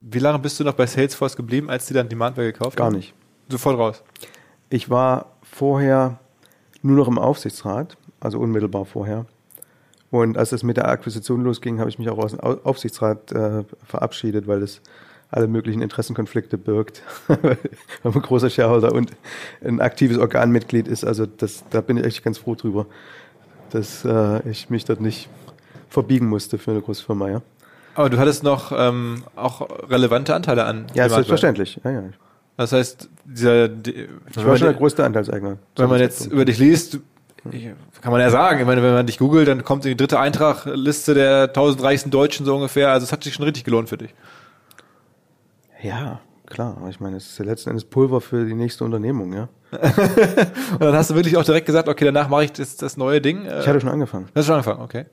[0.00, 2.96] Wie lange bist du noch bei Salesforce geblieben, als die dann Demandware gekauft Gar haben?
[2.96, 3.14] nicht.
[3.48, 4.02] Sofort raus.
[4.70, 6.18] Ich war vorher
[6.82, 9.26] nur noch im Aufsichtsrat, also unmittelbar vorher.
[10.10, 13.32] Und als das mit der Akquisition losging, habe ich mich auch aus dem Au- Aufsichtsrat
[13.32, 14.80] äh, verabschiedet, weil es
[15.30, 17.58] alle möglichen Interessenkonflikte birgt, weil
[18.02, 19.10] man ein großer Shareholder und
[19.62, 21.04] ein aktives Organmitglied ist.
[21.04, 22.86] Also das, da bin ich echt ganz froh drüber,
[23.70, 25.28] dass äh, ich mich dort nicht
[25.90, 27.28] verbiegen musste für eine große Firma.
[27.28, 27.42] Ja,
[27.94, 31.80] Aber du hattest noch ähm, auch relevante Anteile an ja selbstverständlich.
[31.84, 32.02] Ja, ja.
[32.56, 35.58] Das heißt, dieser, die, Ich war schon der größte Anteilseigner.
[35.76, 36.98] wenn man jetzt über dich liest, du-
[38.02, 40.18] kann man ja sagen, ich meine, wenn man dich googelt, dann kommt in die dritte
[40.18, 42.90] Eintragliste der 1000 reichsten Deutschen so ungefähr.
[42.90, 44.12] Also es hat sich schon richtig gelohnt für dich.
[45.82, 46.76] Ja, klar.
[46.78, 49.48] Aber ich meine, es ist ja letzten Endes Pulver für die nächste Unternehmung, ja.
[50.72, 53.20] Und dann hast du wirklich auch direkt gesagt, okay, danach mache ich das, das neue
[53.20, 53.44] Ding.
[53.44, 54.28] Äh, Ich hatte schon angefangen.
[54.34, 55.04] Das ist schon angefangen, okay.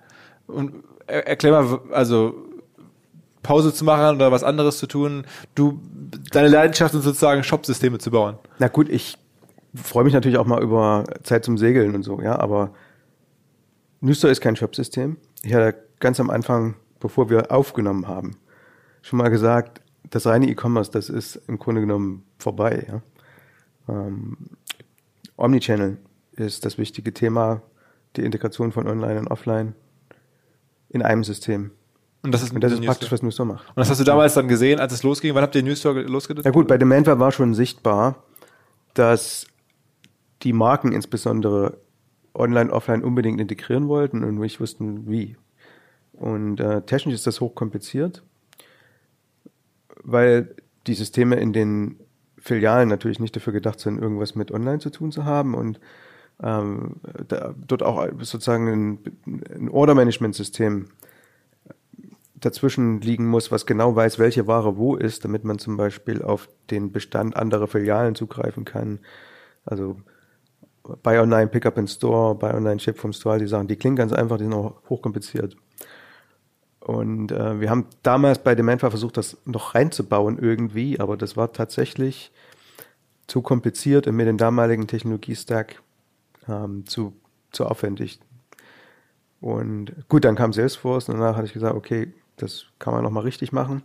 [0.47, 0.73] Und
[1.07, 2.44] er, erklär mal, also
[3.45, 5.25] Pause zu machen oder was anderes zu tun.
[5.53, 5.79] Du,
[6.31, 8.37] deine Leidenschaft ist sozusagen Shop-Systeme zu bauen.
[8.57, 9.19] Na gut, ich
[9.75, 12.71] freue mich natürlich auch mal über Zeit zum Segeln und so, ja, aber
[14.01, 15.17] Nüster ist kein Shop-System.
[15.43, 18.37] Ich hatte ganz am Anfang, bevor wir aufgenommen haben,
[19.03, 22.87] schon mal gesagt, das reine E-Commerce, das ist im Grunde genommen vorbei.
[22.87, 23.01] Ja.
[23.87, 24.37] Ähm,
[25.37, 25.97] Omnichannel
[26.31, 27.61] ist das wichtige Thema,
[28.15, 29.75] die Integration von Online und Offline
[30.89, 31.71] in einem System.
[32.25, 33.67] Und das ist, Und das ist praktisch, was Nüster macht.
[33.69, 35.35] Und das hast du damals dann gesehen, als es losging.
[35.35, 36.43] Wann habt ihr den Newsstore losgedacht?
[36.43, 38.23] Ja gut, bei Demandware war schon sichtbar,
[38.95, 39.45] dass
[40.41, 41.77] die Marken insbesondere
[42.33, 45.37] online, offline unbedingt integrieren wollten und nicht wussten, wie.
[46.13, 48.23] Und äh, technisch ist das hochkompliziert,
[50.03, 50.55] weil
[50.87, 51.99] die Systeme in den
[52.39, 55.79] Filialen natürlich nicht dafür gedacht sind, irgendwas mit online zu tun zu haben und
[56.41, 58.99] ähm, da, dort auch sozusagen ein,
[59.53, 60.87] ein Order-Management-System
[62.45, 66.47] dazwischen liegen muss, was genau weiß, welche Ware wo ist, damit man zum Beispiel auf
[66.69, 68.99] den Bestand anderer Filialen zugreifen kann.
[69.65, 69.97] Also
[71.01, 73.95] Buy Online, Pick Up in Store, Buy Online, Ship vom Store, die Sachen, die klingen
[73.95, 75.57] ganz einfach, die sind auch hochkompliziert.
[76.79, 81.51] Und äh, wir haben damals bei Demandware versucht, das noch reinzubauen irgendwie, aber das war
[81.51, 82.31] tatsächlich
[83.25, 85.81] zu kompliziert und mit dem damaligen Technologie-Stack
[86.47, 87.13] ähm, zu,
[87.51, 88.19] zu aufwendig.
[89.41, 93.23] Und gut, dann kam Salesforce und danach hatte ich gesagt, okay, das kann man nochmal
[93.23, 93.83] richtig machen.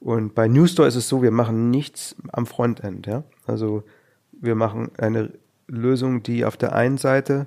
[0.00, 3.06] Und bei Newstore ist es so, wir machen nichts am Frontend.
[3.06, 3.24] Ja?
[3.46, 3.84] Also
[4.32, 5.32] wir machen eine
[5.68, 7.46] Lösung, die auf der einen Seite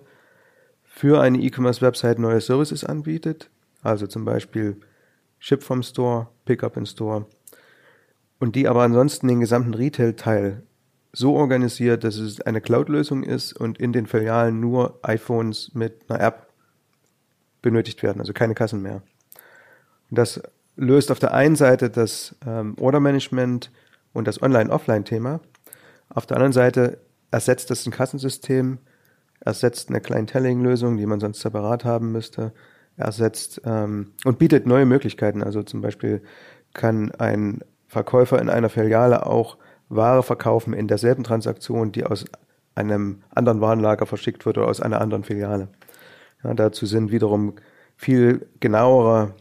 [0.84, 3.50] für eine E-Commerce-Website neue Services anbietet,
[3.82, 4.80] also zum Beispiel
[5.40, 7.26] Ship vom Store, Pickup in Store,
[8.40, 10.64] und die aber ansonsten den gesamten Retail-Teil
[11.12, 16.22] so organisiert, dass es eine Cloud-Lösung ist und in den Filialen nur iPhones mit einer
[16.22, 16.48] App
[17.62, 19.02] benötigt werden, also keine Kassen mehr.
[20.10, 20.42] Das
[20.76, 23.72] löst auf der einen Seite das ähm, Order-Management
[24.14, 25.40] und das Online-Offline-Thema.
[26.10, 27.00] Auf der anderen Seite
[27.32, 28.78] ersetzt es ein Kassensystem,
[29.40, 32.54] ersetzt eine Clienteling-Lösung, die man sonst separat haben müsste,
[32.98, 35.44] ersetzt ähm, und bietet neue Möglichkeiten.
[35.44, 36.22] Also zum Beispiel
[36.74, 39.58] kann ein Verkäufer in einer Filiale auch
[39.90, 42.26] Ware verkaufen in derselben Transaktion, die aus
[42.74, 45.70] einem anderen Warenlager verschickt wird oder aus einer anderen Filiale.
[46.44, 47.54] Ja, dazu sind wiederum
[47.96, 49.34] viel genauere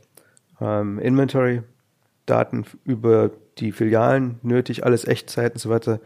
[0.60, 6.00] ähm, Inventory-Daten über die Filialen nötig, alles Echtzeit und so weiter.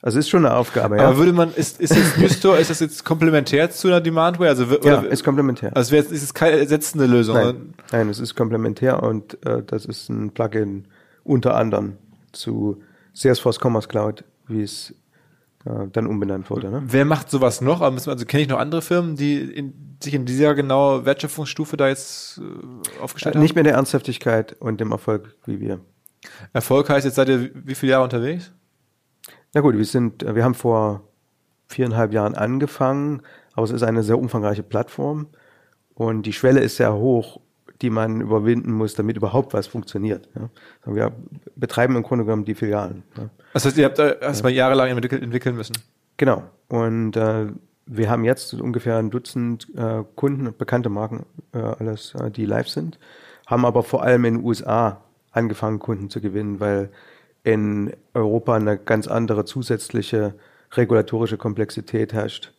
[0.00, 0.96] Also ist schon eine Aufgabe.
[0.96, 4.50] Ja, Aber würde man, ist, ist jetzt Newsstore, ist das jetzt komplementär zu einer Demandware?
[4.50, 5.76] Also, ja ist komplementär.
[5.76, 7.34] also wäre ist es keine ersetzende Lösung.
[7.34, 10.86] Nein, nein, es ist komplementär und äh, das ist ein Plugin
[11.24, 11.94] unter anderem
[12.32, 12.80] zu
[13.12, 14.94] Salesforce Commerce Cloud, wie es
[15.64, 16.70] dann umbenannt wurde.
[16.70, 16.82] Ne?
[16.86, 17.80] Wer macht sowas noch?
[17.80, 22.38] Also kenne ich noch andere Firmen, die in, sich in dieser genau Wertschöpfungsstufe da jetzt
[22.38, 23.42] äh, aufgestellt haben?
[23.42, 25.80] Nicht mit der Ernsthaftigkeit und dem Erfolg wie wir.
[26.52, 28.52] Erfolg heißt, jetzt seid ihr wie viele Jahre unterwegs?
[29.54, 31.02] Na gut, wir sind, wir haben vor
[31.66, 33.22] viereinhalb Jahren angefangen,
[33.54, 35.26] aber es ist eine sehr umfangreiche Plattform
[35.94, 37.40] und die Schwelle ist sehr hoch,
[37.82, 40.28] die man überwinden muss, damit überhaupt was funktioniert.
[40.34, 40.92] Ja.
[40.92, 41.12] Wir
[41.56, 43.02] betreiben im Grunde genommen die Filialen.
[43.16, 43.30] Ja.
[43.52, 45.76] Das heißt, ihr habt da erstmal jahrelang entwickelt, entwickeln müssen.
[46.16, 46.42] Genau.
[46.68, 47.46] Und äh,
[47.86, 52.68] wir haben jetzt ungefähr ein Dutzend äh, Kunden, bekannte Marken, äh, alles, äh, die live
[52.68, 52.98] sind,
[53.46, 56.90] haben aber vor allem in den USA angefangen, Kunden zu gewinnen, weil
[57.44, 60.34] in Europa eine ganz andere zusätzliche
[60.72, 62.52] regulatorische Komplexität herrscht.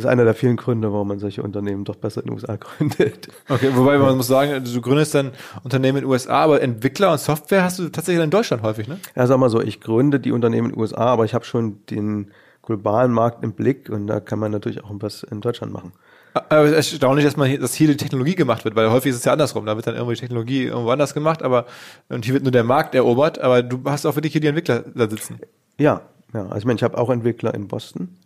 [0.00, 2.56] Das ist einer der vielen Gründe, warum man solche Unternehmen doch besser in den USA
[2.60, 3.28] gründet.
[3.48, 5.32] Okay, wobei man muss sagen, du gründest dann
[5.62, 8.98] Unternehmen in den USA, aber Entwickler und Software hast du tatsächlich in Deutschland häufig, ne?
[9.14, 11.84] Ja, sag mal so, ich gründe die Unternehmen in den USA, aber ich habe schon
[11.86, 12.30] den
[12.62, 15.92] globalen Markt im Blick und da kann man natürlich auch was in Deutschland machen.
[16.32, 19.10] Aber es ist erstaunlich, dass man hier, dass hier die Technologie gemacht wird, weil häufig
[19.10, 19.66] ist es ja andersrum.
[19.66, 21.66] Da wird dann irgendwie Technologie irgendwo anders gemacht, aber
[22.08, 24.84] und hier wird nur der Markt erobert, aber du hast auch wirklich hier die Entwickler
[24.94, 25.40] da sitzen.
[25.78, 26.44] Ja, ja.
[26.44, 28.16] Also ich meine, ich habe auch Entwickler in Boston,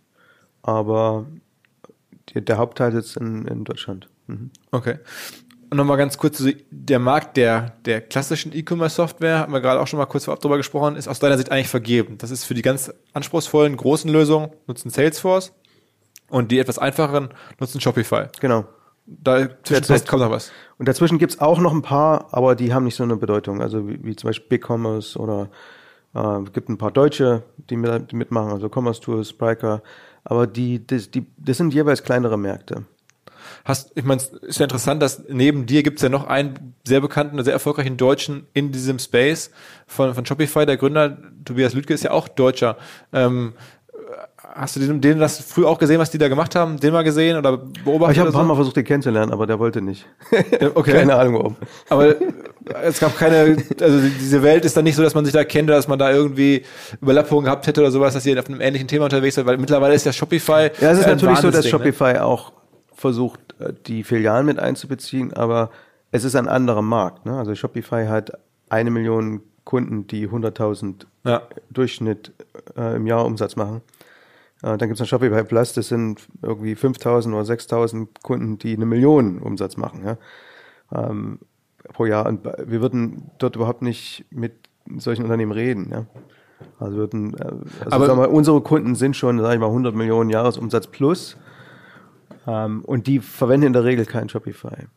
[0.61, 1.41] aber die,
[2.33, 4.09] der Hauptteil sitzt in, in Deutschland.
[4.27, 4.51] Mhm.
[4.71, 4.99] Okay.
[5.69, 9.97] Und nochmal ganz kurz, der Markt der, der klassischen E-Commerce-Software, haben wir gerade auch schon
[9.97, 12.17] mal kurz vorab drüber gesprochen, ist aus deiner Sicht eigentlich vergeben.
[12.17, 15.53] Das ist für die ganz anspruchsvollen, großen Lösungen, nutzen Salesforce
[16.29, 18.25] und die etwas einfacheren nutzen Shopify.
[18.39, 18.65] Genau.
[19.07, 20.51] Da Derzeit- kommt noch was.
[20.77, 23.61] Und dazwischen gibt's auch noch ein paar, aber die haben nicht so eine Bedeutung.
[23.61, 25.49] Also wie, wie zum Beispiel BigCommerce oder
[26.13, 29.81] äh, es gibt ein paar Deutsche, die, mit, die mitmachen, also Commerce Tools, Spryker.
[30.25, 32.83] Aber die, das, die, das sind jeweils kleinere Märkte.
[33.63, 36.75] Hast, ich meine, es ist ja interessant, dass neben dir gibt es ja noch einen
[36.83, 39.51] sehr bekannten, sehr erfolgreichen Deutschen in diesem Space
[39.87, 40.65] von, von Shopify.
[40.65, 42.77] Der Gründer Tobias Lüdke ist ja auch Deutscher.
[43.13, 43.53] Ähm,
[44.53, 46.79] hast du den, den das früh auch gesehen, was die da gemacht haben?
[46.79, 48.15] Den mal gesehen oder beobachtet?
[48.15, 48.43] Ich habe ein so?
[48.43, 50.05] Mal versucht, den kennenzulernen, aber der wollte nicht.
[50.75, 50.93] Okay.
[50.93, 51.55] Keine Ahnung warum.
[51.89, 52.15] Aber
[52.83, 55.69] es gab keine, also diese Welt ist dann nicht so, dass man sich da kennt
[55.69, 56.63] oder dass man da irgendwie
[57.01, 59.93] Überlappungen gehabt hätte oder sowas, dass ihr auf einem ähnlichen Thema unterwegs seid, weil mittlerweile
[59.93, 60.71] ist ja Shopify.
[60.81, 61.93] Ja, es ist äh, natürlich so, dass Wahnsinnsding, ne?
[61.93, 62.53] Shopify auch
[62.93, 65.69] versucht, äh, die Filialen mit einzubeziehen, aber
[66.11, 67.25] es ist ein anderer Markt.
[67.25, 67.37] Ne?
[67.37, 68.31] Also Shopify hat
[68.69, 71.41] eine Million Kunden, die 100.000 Ja.
[71.69, 72.31] Durchschnitt
[72.77, 73.81] äh, im Jahr Umsatz machen.
[74.63, 78.75] Äh, dann gibt es noch Shopify Plus, das sind irgendwie 5.000 oder 6.000 Kunden, die
[78.75, 80.17] eine Million Umsatz machen ja?
[80.93, 81.39] ähm,
[81.93, 82.25] pro Jahr.
[82.25, 84.53] Und wir würden dort überhaupt nicht mit
[84.97, 85.89] solchen Unternehmen reden.
[85.91, 86.05] Ja?
[86.79, 89.67] Also, wir würden, äh, also Aber- sagen wir, unsere Kunden sind schon, sag ich mal,
[89.67, 91.37] 100 Millionen Jahresumsatz plus.
[92.47, 94.87] Ähm, und die verwenden in der Regel kein Shopify.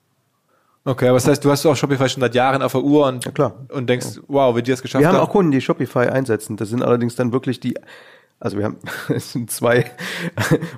[0.85, 3.25] Okay, aber das heißt, du hast auch Shopify schon seit Jahren auf der Uhr und,
[3.39, 5.25] Ja, und denkst, wow, wie die das geschafft Wir haben haben.
[5.27, 6.57] auch Kunden, die Shopify einsetzen.
[6.57, 7.75] Das sind allerdings dann wirklich die,
[8.41, 9.91] also wir haben, es sind zwei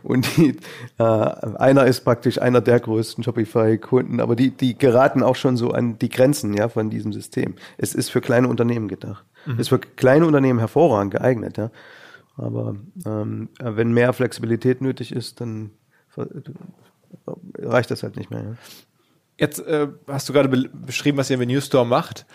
[0.03, 0.57] und die,
[0.99, 5.71] äh, einer ist praktisch einer der größten Shopify-Kunden, aber die, die geraten auch schon so
[5.71, 7.55] an die Grenzen ja von diesem System.
[7.79, 9.25] Es ist für kleine Unternehmen gedacht.
[9.57, 11.71] Ist für kleine Unternehmen hervorragend geeignet, ja.
[12.37, 15.71] Aber ähm, wenn mehr Flexibilität nötig ist, dann
[17.59, 18.43] reicht das halt nicht mehr.
[18.43, 18.55] Ja.
[19.39, 22.27] Jetzt äh, hast du gerade be beschrieben, was ihr im New Store macht.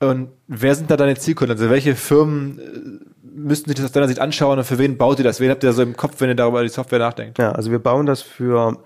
[0.00, 1.56] Und wer sind da deine Zielkunden?
[1.56, 5.18] Also welche Firmen äh, müssten sich das aus deiner Sicht anschauen und für wen baut
[5.18, 5.40] ihr das?
[5.40, 7.38] Wen habt ihr so im Kopf, wenn ihr darüber die Software nachdenkt?
[7.38, 8.78] Ja, also wir bauen das für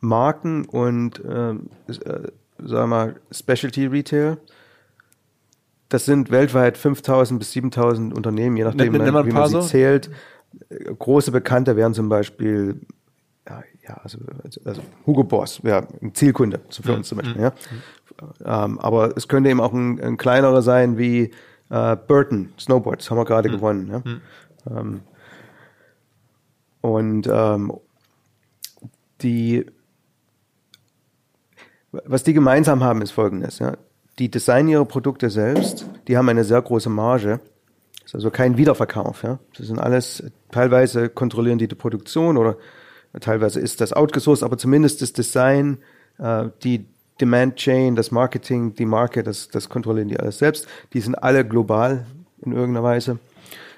[0.00, 4.38] Marken und ähm, äh, sagen wir mal Specialty Retail.
[5.88, 9.60] Das sind weltweit 5000 bis 7000 Unternehmen, je nachdem, Nenn- ein wie man sie so.
[9.60, 10.10] zählt.
[10.70, 12.80] Äh, Große Bekannte wären zum Beispiel
[13.48, 14.18] ja, ja also,
[14.64, 17.42] also Hugo Boss wäre ein Zielkunde für uns zum Beispiel.
[17.42, 17.52] Ja.
[18.64, 21.30] Ähm, aber es könnte eben auch ein, ein kleinerer sein wie
[21.72, 23.88] äh, Burton Snowboards, haben wir gerade gewonnen.
[23.88, 24.78] Ja.
[24.78, 25.00] Ähm,
[26.82, 27.72] und ähm,
[29.22, 29.66] die,
[31.90, 33.58] was die gemeinsam haben, ist folgendes.
[33.58, 33.76] Ja.
[34.18, 37.40] Die designen ihre Produkte selbst, die haben eine sehr große Marge.
[38.00, 39.22] Das ist also kein Wiederverkauf.
[39.22, 39.38] Ja.
[39.56, 42.58] Das sind alles, teilweise kontrollieren die die Produktion oder
[43.20, 45.78] teilweise ist das outgesourced, aber zumindest das Design,
[46.18, 46.86] äh, die
[47.22, 50.66] Demand Chain, das Marketing, die Marke, das, das kontrollieren die alles selbst.
[50.92, 52.04] Die sind alle global
[52.44, 53.20] in irgendeiner Weise.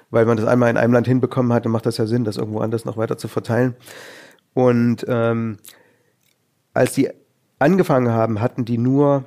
[0.09, 2.37] Weil man das einmal in einem Land hinbekommen hat, dann macht das ja Sinn, das
[2.37, 3.75] irgendwo anders noch weiter zu verteilen.
[4.55, 5.57] Und ähm,
[6.73, 7.09] als die
[7.59, 9.25] angefangen haben, hatten die nur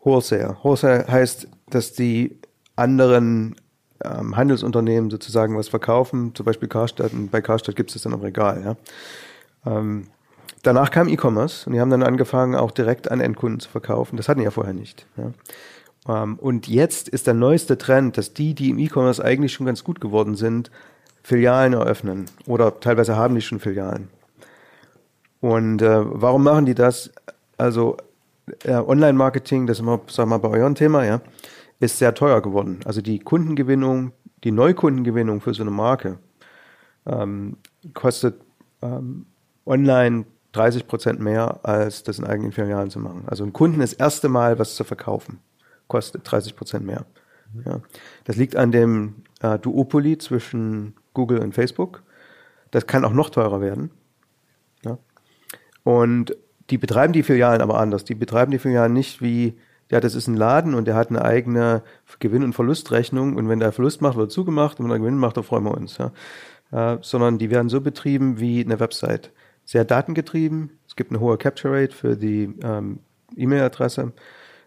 [0.00, 0.56] Wholesale.
[0.62, 2.38] Wholesale heißt, dass die
[2.76, 3.56] anderen
[4.04, 8.12] ähm, Handelsunternehmen sozusagen was verkaufen, zum Beispiel Karstadt, und bei Karstadt gibt es das dann
[8.12, 8.76] im Regal.
[9.66, 9.78] Ja.
[9.78, 10.06] Ähm,
[10.62, 14.16] danach kam E-Commerce und die haben dann angefangen, auch direkt an Endkunden zu verkaufen.
[14.16, 15.06] Das hatten die ja vorher nicht.
[15.16, 16.22] Ja.
[16.22, 19.84] Ähm, und jetzt ist der neueste Trend, dass die, die im E-Commerce eigentlich schon ganz
[19.84, 20.70] gut geworden sind,
[21.22, 24.08] Filialen eröffnen oder teilweise haben die schon Filialen.
[25.40, 27.10] Und äh, warum machen die das?
[27.56, 27.96] Also
[28.64, 31.20] äh, Online-Marketing, das ist immer, sag mal, bei eurem Thema, ja,
[31.80, 32.80] ist sehr teuer geworden.
[32.84, 34.12] Also die Kundengewinnung,
[34.44, 36.18] die Neukundengewinnung für so eine Marke
[37.06, 37.56] ähm,
[37.94, 38.40] kostet
[38.82, 39.26] ähm,
[39.66, 43.24] online 30 Prozent mehr, als das in eigenen Filialen zu machen.
[43.26, 45.40] Also ein Kunden das erste Mal was zu verkaufen,
[45.88, 47.06] kostet 30 Prozent mehr.
[47.64, 47.80] Ja.
[48.24, 52.02] Das liegt an dem äh, Duopoly zwischen Google und Facebook.
[52.70, 53.90] Das kann auch noch teurer werden.
[54.84, 54.98] Ja.
[55.84, 56.36] Und
[56.70, 58.04] die betreiben die Filialen aber anders.
[58.04, 59.58] Die betreiben die Filialen nicht wie
[59.90, 61.82] ja, das ist ein Laden und der hat eine eigene
[62.18, 65.36] Gewinn- und Verlustrechnung und wenn der Verlust macht, wird zugemacht und wenn er Gewinn macht,
[65.36, 65.98] dann freuen wir uns.
[65.98, 66.12] Ja.
[66.70, 69.32] Äh, sondern die werden so betrieben wie eine Website.
[69.68, 70.78] Sehr datengetrieben.
[70.86, 73.00] Es gibt eine hohe Capture Rate für die ähm,
[73.36, 74.14] E-Mail-Adresse.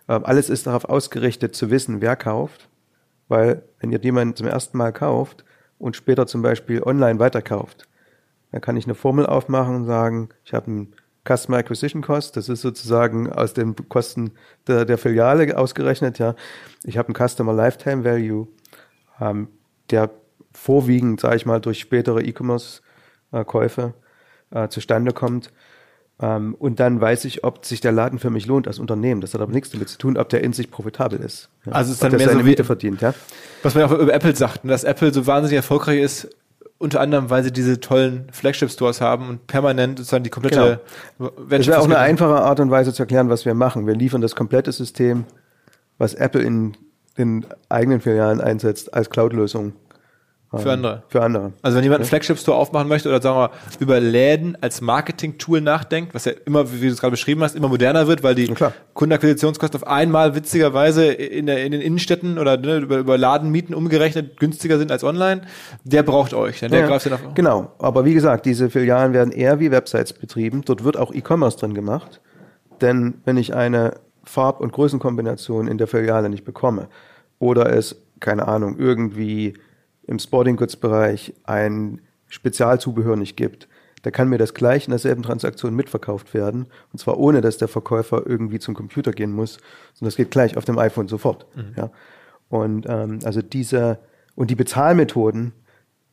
[0.07, 2.69] Äh, alles ist darauf ausgerichtet zu wissen, wer kauft.
[3.27, 5.43] Weil wenn ihr jemanden zum ersten Mal kauft
[5.79, 7.87] und später zum Beispiel online weiterkauft,
[8.51, 10.95] dann kann ich eine Formel aufmachen und sagen, ich habe einen
[11.27, 14.33] Customer Acquisition Cost, das ist sozusagen aus den Kosten
[14.67, 16.35] der, der Filiale ausgerechnet, ja.
[16.83, 18.49] Ich habe einen Customer Lifetime Value,
[19.19, 19.47] ähm,
[19.89, 20.11] der
[20.53, 23.95] vorwiegend, sage ich mal, durch spätere E-Commerce-Käufe
[24.51, 25.51] äh, zustande kommt.
[26.21, 29.21] Ähm, und dann weiß ich, ob sich der Laden für mich lohnt als Unternehmen.
[29.21, 31.49] Das hat aber nichts damit zu tun, ob der in sich profitabel ist.
[31.65, 31.71] Ja.
[31.71, 33.13] Also es ist dann mehr so wie, verdient, ja.
[33.63, 36.29] Was man auch über Apple sagt, dass Apple so wahnsinnig erfolgreich ist,
[36.77, 40.81] unter anderem, weil sie diese tollen Flagship-Stores haben und permanent sozusagen die komplette
[41.17, 41.31] genau.
[41.47, 43.85] Das wäre auch eine einfache Art und Weise zu erklären, was wir machen.
[43.85, 45.25] Wir liefern das komplette System,
[45.99, 46.75] was Apple in
[47.17, 49.73] den eigenen Filialen einsetzt, als Cloud-Lösung
[50.59, 51.03] für ähm, andere.
[51.07, 51.53] Für andere.
[51.61, 56.13] Also wenn jemand einen Flagship-Store aufmachen möchte oder sagen wir über Läden als Marketing-Tool nachdenkt,
[56.13, 58.53] was ja immer, wie du es gerade beschrieben hast, immer moderner wird, weil die
[58.93, 64.41] Kundenakquisitionskosten auf einmal witzigerweise in, der, in den Innenstädten oder ne, über, über Ladenmieten umgerechnet
[64.41, 65.43] günstiger sind als online,
[65.85, 66.59] der braucht euch.
[66.59, 67.21] Denn der ja, greift auf.
[67.33, 70.63] Genau, aber wie gesagt, diese Filialen werden eher wie Websites betrieben.
[70.65, 72.19] Dort wird auch E-Commerce drin gemacht.
[72.81, 73.93] Denn wenn ich eine
[74.25, 76.89] Farb- und Größenkombination in der Filiale nicht bekomme
[77.39, 79.53] oder es, keine Ahnung, irgendwie
[80.11, 83.67] im Sporting Goods Bereich ein Spezialzubehör nicht gibt,
[84.01, 86.65] da kann mir das gleich in derselben Transaktion mitverkauft werden.
[86.91, 89.53] Und zwar ohne, dass der Verkäufer irgendwie zum Computer gehen muss,
[89.93, 91.45] sondern das geht gleich auf dem iPhone sofort.
[91.55, 91.73] Mhm.
[91.77, 91.91] Ja.
[92.49, 93.99] Und ähm, also diese
[94.35, 95.53] und die Bezahlmethoden,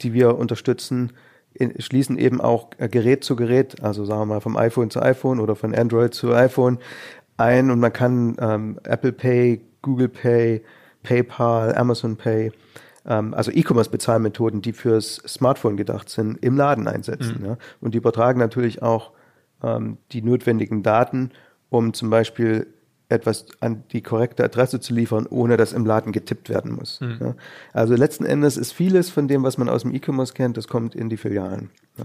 [0.02, 1.12] die wir unterstützen,
[1.54, 5.02] in, schließen eben auch äh, Gerät zu Gerät, also sagen wir mal vom iPhone zu
[5.02, 6.78] iPhone oder von Android zu iPhone
[7.36, 10.62] ein und man kann ähm, Apple Pay, Google Pay,
[11.02, 12.52] PayPal, Amazon Pay
[13.08, 17.38] ähm, also E-Commerce-Bezahlmethoden, die fürs Smartphone gedacht sind, im Laden einsetzen.
[17.40, 17.46] Mhm.
[17.46, 17.58] Ja?
[17.80, 19.12] Und die übertragen natürlich auch
[19.62, 21.30] ähm, die notwendigen Daten,
[21.70, 22.66] um zum Beispiel
[23.08, 27.00] etwas an die korrekte Adresse zu liefern, ohne dass im Laden getippt werden muss.
[27.00, 27.16] Mhm.
[27.20, 27.34] Ja?
[27.72, 30.94] Also letzten Endes ist vieles von dem, was man aus dem E-Commerce kennt, das kommt
[30.94, 31.70] in die Filialen.
[31.96, 32.04] Ja?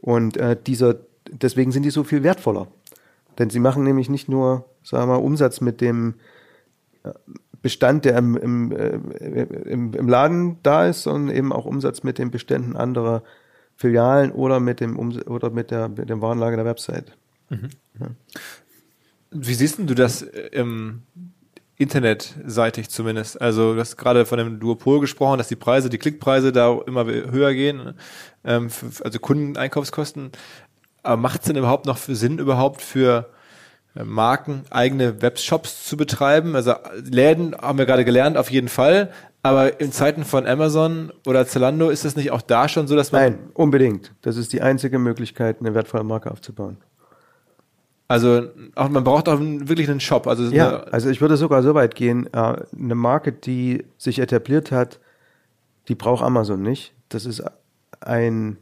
[0.00, 0.96] Und äh, dieser,
[1.30, 2.68] deswegen sind die so viel wertvoller.
[3.38, 6.16] Denn sie machen nämlich nicht nur, sagen wir mal, Umsatz mit dem
[7.02, 7.12] äh,
[7.62, 8.98] Bestand, der im, im, äh,
[9.44, 13.22] im, im Laden da ist, sondern eben auch Umsatz mit den Beständen anderer
[13.76, 17.16] Filialen oder mit dem Ums oder mit der mit dem Warenlager der Website.
[17.48, 17.70] Mhm.
[17.98, 18.06] Ja.
[19.30, 21.02] Wie siehst du das im
[21.76, 23.40] Internetseitig zumindest?
[23.40, 27.06] Also du hast gerade von dem Duopol gesprochen, dass die Preise, die Klickpreise da immer
[27.06, 27.94] höher gehen,
[28.44, 30.32] ähm, für, also Kundeneinkaufskosten.
[31.02, 33.30] Aber macht es denn überhaupt noch Sinn überhaupt für
[33.94, 36.56] Marken eigene Webshops zu betreiben.
[36.56, 36.74] Also
[37.04, 39.10] Läden haben wir gerade gelernt, auf jeden Fall.
[39.42, 43.12] Aber in Zeiten von Amazon oder Zalando ist es nicht auch da schon so, dass
[43.12, 43.22] man.
[43.22, 44.14] Nein, unbedingt.
[44.22, 46.78] Das ist die einzige Möglichkeit, eine wertvolle Marke aufzubauen.
[48.08, 50.26] Also auch, man braucht auch wirklich einen Shop.
[50.26, 54.70] Also ja, also ich würde sogar so weit gehen, äh, eine Marke, die sich etabliert
[54.70, 55.00] hat,
[55.88, 56.94] die braucht Amazon nicht.
[57.08, 57.42] Das ist
[58.00, 58.58] ein,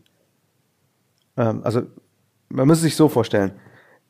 [1.37, 1.83] ähm, also
[2.49, 3.53] man muss es sich so vorstellen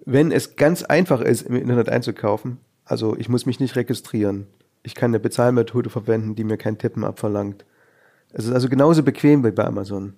[0.05, 4.47] wenn es ganz einfach ist, im Internet einzukaufen, also ich muss mich nicht registrieren,
[4.83, 7.65] ich kann eine Bezahlmethode verwenden, die mir kein Tippen abverlangt.
[8.33, 10.15] Es ist also genauso bequem wie bei Amazon.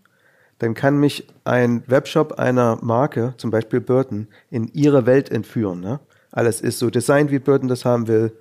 [0.59, 5.81] Dann kann mich ein Webshop einer Marke, zum Beispiel Burton, in ihre Welt entführen.
[5.81, 5.99] Ne?
[6.31, 8.33] Alles ist so designt, wie Burton das haben will.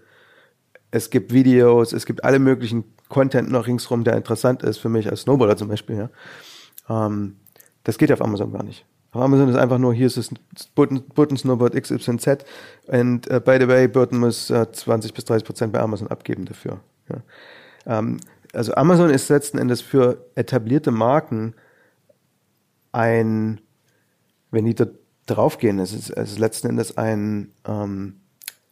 [0.91, 5.09] Es gibt Videos, es gibt alle möglichen Content noch ringsrum, der interessant ist für mich
[5.09, 6.09] als Snowboarder zum Beispiel.
[6.87, 7.07] Ja?
[7.07, 7.37] Ähm,
[7.83, 8.85] das geht auf Amazon gar nicht.
[9.19, 10.29] Amazon ist einfach nur, hier ist es
[10.73, 12.45] Burton, Burton Snowboard XYZ
[12.87, 16.07] und uh, by the way, Burton muss uh, äh, 20 bis 30 Prozent bei Amazon
[16.07, 16.79] abgeben dafür.
[17.09, 17.99] Ja.
[17.99, 18.17] Ähm,
[18.53, 21.55] also Amazon ist letzten Endes für etablierte Marken
[22.91, 23.61] ein,
[24.49, 24.85] wenn die da
[25.25, 28.21] draufgehen, es ist, es ist letzten Endes ein, ähm,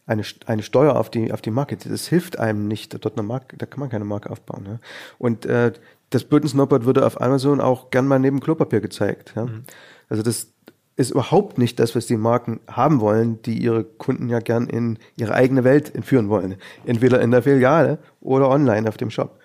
[0.06, 1.76] eine, eine Steuer auf die, auf die Marke.
[1.76, 4.66] Das hilft einem nicht, dort eine Marke, da kann man keine Marke aufbauen.
[4.66, 4.78] Ja.
[5.18, 5.72] Und äh,
[6.10, 9.32] das Burton Snowboard wurde auf Amazon auch gern mal neben Klopapier gezeigt.
[9.36, 9.46] Ja.
[9.46, 9.64] Mhm.
[10.10, 10.52] Also das
[10.96, 14.98] ist überhaupt nicht das, was die Marken haben wollen, die ihre Kunden ja gern in
[15.16, 16.56] ihre eigene Welt entführen wollen.
[16.84, 19.40] Entweder in der Filiale oder online auf dem Shop.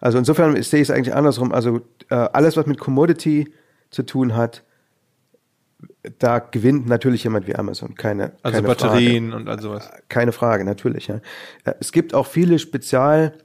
[0.00, 1.52] Also insofern sehe ich es eigentlich andersrum.
[1.52, 3.50] Also äh, alles, was mit Commodity
[3.90, 4.62] zu tun hat,
[6.18, 7.94] da gewinnt natürlich jemand wie Amazon.
[7.94, 9.42] Keine, also keine Batterien Frage.
[9.42, 9.90] und all sowas.
[10.08, 11.06] Keine Frage, natürlich.
[11.06, 11.20] Ja.
[11.64, 13.38] Äh, es gibt auch viele Spezial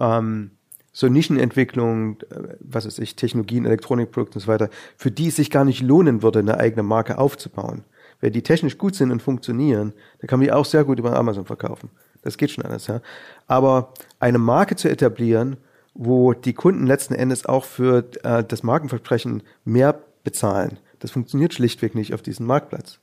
[0.00, 0.52] ähm,
[0.92, 5.50] so Nischenentwicklungen, äh, was weiß ich, Technologien, Elektronikprodukte und so weiter, für die es sich
[5.50, 7.84] gar nicht lohnen würde, eine eigene Marke aufzubauen.
[8.20, 11.16] wenn die technisch gut sind und funktionieren, dann kann man die auch sehr gut über
[11.16, 11.90] Amazon verkaufen.
[12.22, 13.00] Das geht schon alles, ja.
[13.48, 15.56] Aber eine Marke zu etablieren,
[15.92, 21.96] wo die Kunden letzten Endes auch für äh, das Markenversprechen mehr bezahlen, das funktioniert schlichtweg
[21.96, 23.00] nicht auf diesem Marktplatz.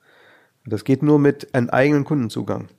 [0.66, 2.70] Das geht nur mit einem eigenen Kundenzugang.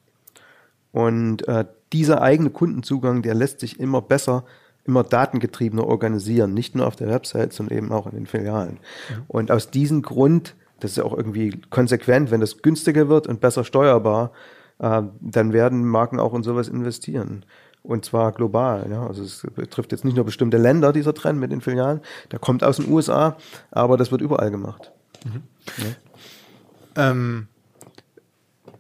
[0.92, 4.44] Und äh, dieser eigene Kundenzugang, der lässt sich immer besser,
[4.84, 8.74] immer datengetriebener organisieren, nicht nur auf der Website, sondern eben auch in den Filialen.
[8.74, 9.22] Mhm.
[9.28, 13.40] Und aus diesem Grund, das ist ja auch irgendwie konsequent, wenn das günstiger wird und
[13.40, 14.32] besser steuerbar,
[14.78, 17.44] äh, dann werden Marken auch in sowas investieren.
[17.82, 18.86] Und zwar global.
[18.90, 19.06] Ja.
[19.06, 22.00] Also es betrifft jetzt nicht nur bestimmte Länder, dieser Trend mit den Filialen.
[22.30, 23.36] Der kommt aus den USA,
[23.70, 24.92] aber das wird überall gemacht.
[25.24, 25.42] Mhm.
[26.96, 27.10] Ja.
[27.10, 27.48] Ähm,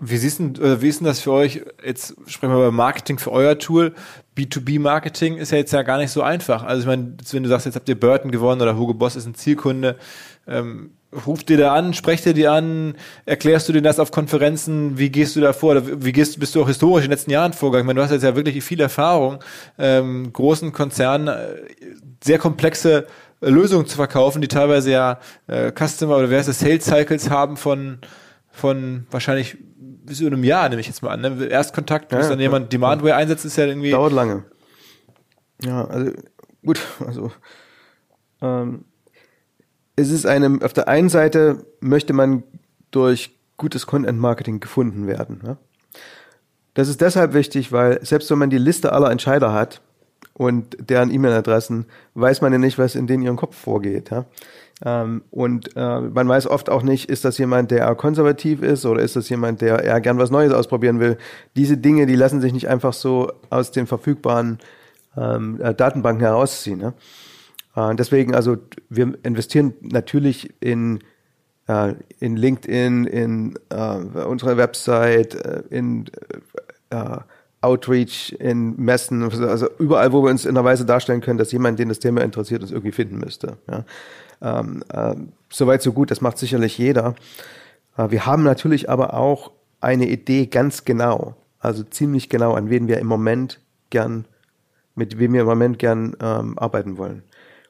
[0.00, 1.62] wie, siehst denn, wie ist denn das für euch?
[1.84, 3.94] Jetzt sprechen wir über Marketing für euer Tool.
[4.40, 6.62] B2B-Marketing ist ja jetzt ja gar nicht so einfach.
[6.62, 9.26] Also ich meine, wenn du sagst, jetzt habt ihr Burton gewonnen oder Hugo Boss ist
[9.26, 9.96] ein Zielkunde,
[10.46, 10.90] ähm,
[11.26, 12.94] ruft dir da an, sprecht dir die an,
[13.26, 16.54] erklärst du dir das auf Konferenzen, wie gehst du da vor, oder wie gehst, bist
[16.54, 17.84] du auch historisch in den letzten Jahren vorgegangen?
[17.84, 19.42] Ich meine, du hast jetzt ja wirklich viel Erfahrung,
[19.78, 21.56] ähm, großen Konzernen, äh,
[22.22, 23.06] sehr komplexe
[23.40, 27.56] Lösungen zu verkaufen, die teilweise ja äh, Customer oder wer heißt das, Sales Cycles haben
[27.56, 27.98] von,
[28.50, 29.56] von wahrscheinlich
[30.10, 31.20] bis über einem Jahr, nehme ich jetzt mal an.
[31.20, 31.46] Ne?
[31.46, 33.92] Erstkontakt, bis ja, dann jemand Demandware einsetzt, ist ja irgendwie.
[33.92, 34.44] Dauert lange.
[35.62, 36.10] Ja, also
[36.64, 37.30] gut, also
[38.42, 38.84] ähm,
[39.94, 42.42] es ist einem, auf der einen Seite möchte man
[42.90, 45.42] durch gutes Content Marketing gefunden werden.
[45.46, 45.56] Ja?
[46.74, 49.80] Das ist deshalb wichtig, weil selbst wenn man die Liste aller Entscheider hat
[50.34, 54.10] und deren E-Mail-Adressen, weiß man ja nicht, was in denen ihrem Kopf vorgeht.
[54.10, 54.24] Ja?
[54.84, 59.02] Ähm, und äh, man weiß oft auch nicht, ist das jemand, der konservativ ist oder
[59.02, 61.18] ist das jemand, der eher gern was Neues ausprobieren will.
[61.56, 64.58] Diese Dinge, die lassen sich nicht einfach so aus den verfügbaren
[65.16, 66.78] ähm, äh, Datenbanken herausziehen.
[66.78, 66.94] Ne?
[67.76, 68.56] Äh, deswegen, also
[68.88, 71.00] wir investieren natürlich in
[71.70, 76.06] äh, in LinkedIn, in äh, unserer Website, äh, in
[76.90, 77.18] äh,
[77.60, 81.78] Outreach, in Messen, also überall, wo wir uns in einer Weise darstellen können, dass jemand,
[81.78, 83.58] den das Thema interessiert, uns irgendwie finden müsste.
[83.70, 83.84] Ja.
[84.42, 85.14] Ähm, äh,
[85.52, 87.16] Soweit so gut, das macht sicherlich jeder.
[87.96, 92.86] Äh, wir haben natürlich aber auch eine Idee ganz genau, also ziemlich genau, an wen
[92.86, 93.60] wir im Moment
[93.90, 94.26] gern,
[94.94, 97.24] mit wem wir im Moment gern ähm, arbeiten wollen.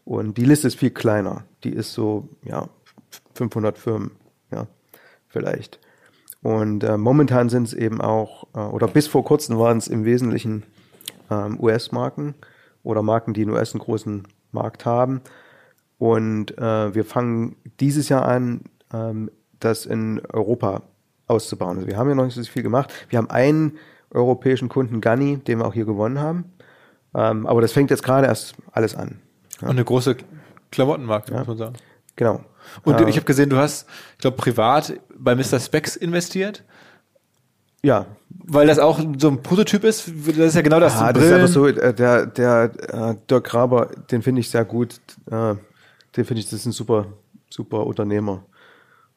[0.05, 1.45] Und die Liste ist viel kleiner.
[1.65, 2.69] Die ist so, ja,
[3.35, 4.13] 500 Firmen,
[4.51, 4.67] ja,
[5.29, 5.81] vielleicht.
[6.43, 10.05] Und äh, momentan sind es eben auch, äh, oder bis vor kurzem waren es im
[10.05, 10.65] Wesentlichen
[11.31, 12.35] ähm, US-Marken
[12.83, 15.23] oder Marken, die in US einen großen Markt haben.
[16.01, 19.31] Und äh, wir fangen dieses Jahr an, ähm,
[19.61, 20.81] das in Europa
[21.27, 21.77] auszubauen.
[21.77, 22.91] Also wir haben ja noch nicht so viel gemacht.
[23.11, 23.77] Wir haben einen
[24.11, 26.47] europäischen Kunden, Gunny, den wir auch hier gewonnen haben.
[27.15, 29.21] Ähm, aber das fängt jetzt gerade erst alles an.
[29.61, 29.69] Ja.
[29.69, 30.17] Und eine große
[30.73, 31.41] Klamottenmarke, ja.
[31.41, 31.75] muss man sagen.
[32.17, 32.41] Genau.
[32.83, 35.61] Und äh, ich habe gesehen, du hast, ich glaube, privat bei Mr.
[35.61, 36.65] Specs investiert.
[37.83, 38.07] Ja.
[38.31, 40.97] Weil das auch so ein Prototyp ist, das ist ja genau das.
[40.97, 44.65] Ah, das ist einfach so, äh, der, der äh, Dirk Graber, den finde ich sehr
[44.65, 44.99] gut.
[45.31, 45.57] Äh,
[46.17, 47.07] den finde ich, das ist ein super,
[47.49, 48.45] super Unternehmer.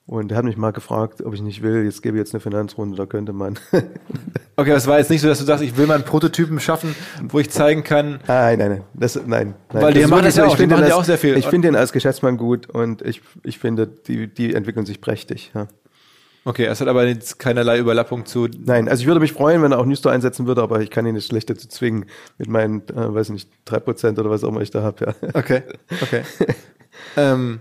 [0.05, 2.41] Und er hat mich mal gefragt, ob ich nicht will, jetzt gebe ich jetzt eine
[2.41, 3.57] Finanzrunde, da könnte man.
[4.57, 6.93] okay, das war jetzt nicht so, dass du sagst, ich will mal einen Prototypen schaffen,
[7.29, 8.19] wo ich zeigen kann.
[8.27, 8.83] Nein, nein, nein.
[8.93, 9.83] Das, nein, nein.
[9.83, 11.37] Weil die machen das ja auch, ich finde den auch sehr viel.
[11.37, 15.51] Ich finde den als Geschäftsmann gut und ich, ich finde, die, die entwickeln sich prächtig.
[15.55, 15.67] Ja.
[16.45, 18.49] Okay, es hat aber jetzt keinerlei Überlappung zu.
[18.65, 21.05] Nein, also ich würde mich freuen, wenn er auch Newstore einsetzen würde, aber ich kann
[21.05, 22.05] ihn nicht schlecht dazu zwingen
[22.37, 25.05] mit meinen, äh, weiß nicht, drei Prozent oder was auch immer ich da habe.
[25.05, 25.29] Ja.
[25.33, 25.63] Okay,
[26.01, 26.23] okay.
[27.17, 27.59] Ähm,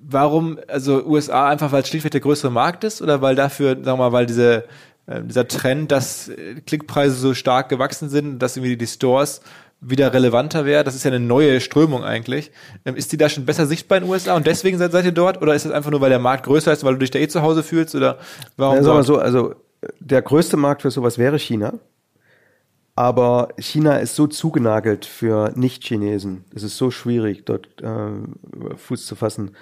[0.00, 3.84] warum, also USA einfach, weil es schlichtweg der größere Markt ist oder weil dafür, sagen
[3.84, 4.64] wir mal, weil diese,
[5.06, 6.30] äh, dieser Trend, dass
[6.66, 9.42] Klickpreise so stark gewachsen sind, dass irgendwie die Stores
[9.80, 12.50] wieder relevanter wäre, das ist ja eine neue Strömung eigentlich.
[12.84, 15.12] Ähm, ist die da schon besser sichtbar in den USA und deswegen seid, seid ihr
[15.12, 15.40] dort?
[15.40, 17.28] Oder ist es einfach nur, weil der Markt größer ist, weil du dich da eh
[17.28, 17.94] zu Hause fühlst?
[17.94, 18.18] Oder
[18.56, 18.76] warum?
[18.76, 19.54] Ja, sagen wir so, also
[20.00, 21.74] der größte Markt für sowas wäre China.
[22.98, 26.44] Aber China ist so zugenagelt für Nicht-Chinesen.
[26.52, 29.52] Es ist so schwierig, dort äh, Fuß zu fassen.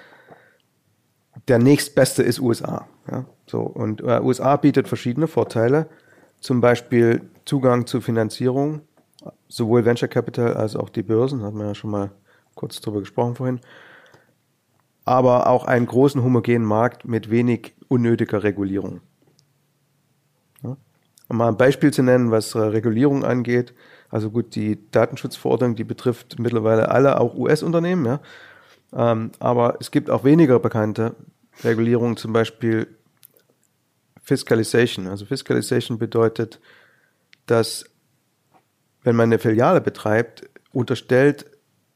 [1.47, 2.87] Der nächstbeste ist USA.
[3.11, 3.25] Ja?
[3.45, 5.87] So, und äh, USA bietet verschiedene Vorteile.
[6.41, 8.81] Zum Beispiel Zugang zu Finanzierung,
[9.47, 12.09] sowohl Venture Capital als auch die Börsen, hat man ja schon mal
[12.55, 13.59] kurz drüber gesprochen vorhin.
[15.05, 19.01] Aber auch einen großen homogenen Markt mit wenig unnötiger Regulierung.
[21.27, 23.73] Um mal ein Beispiel zu nennen, was äh, Regulierung angeht.
[24.09, 28.19] Also gut, die Datenschutzverordnung, die betrifft mittlerweile alle, auch US-Unternehmen, ja.
[28.93, 31.15] Ähm, aber es gibt auch weniger bekannte
[31.63, 32.87] Regulierungen, zum Beispiel
[34.21, 35.07] Fiscalization.
[35.07, 36.59] Also Fiscalization bedeutet,
[37.45, 37.85] dass
[39.03, 41.45] wenn man eine Filiale betreibt, unterstellt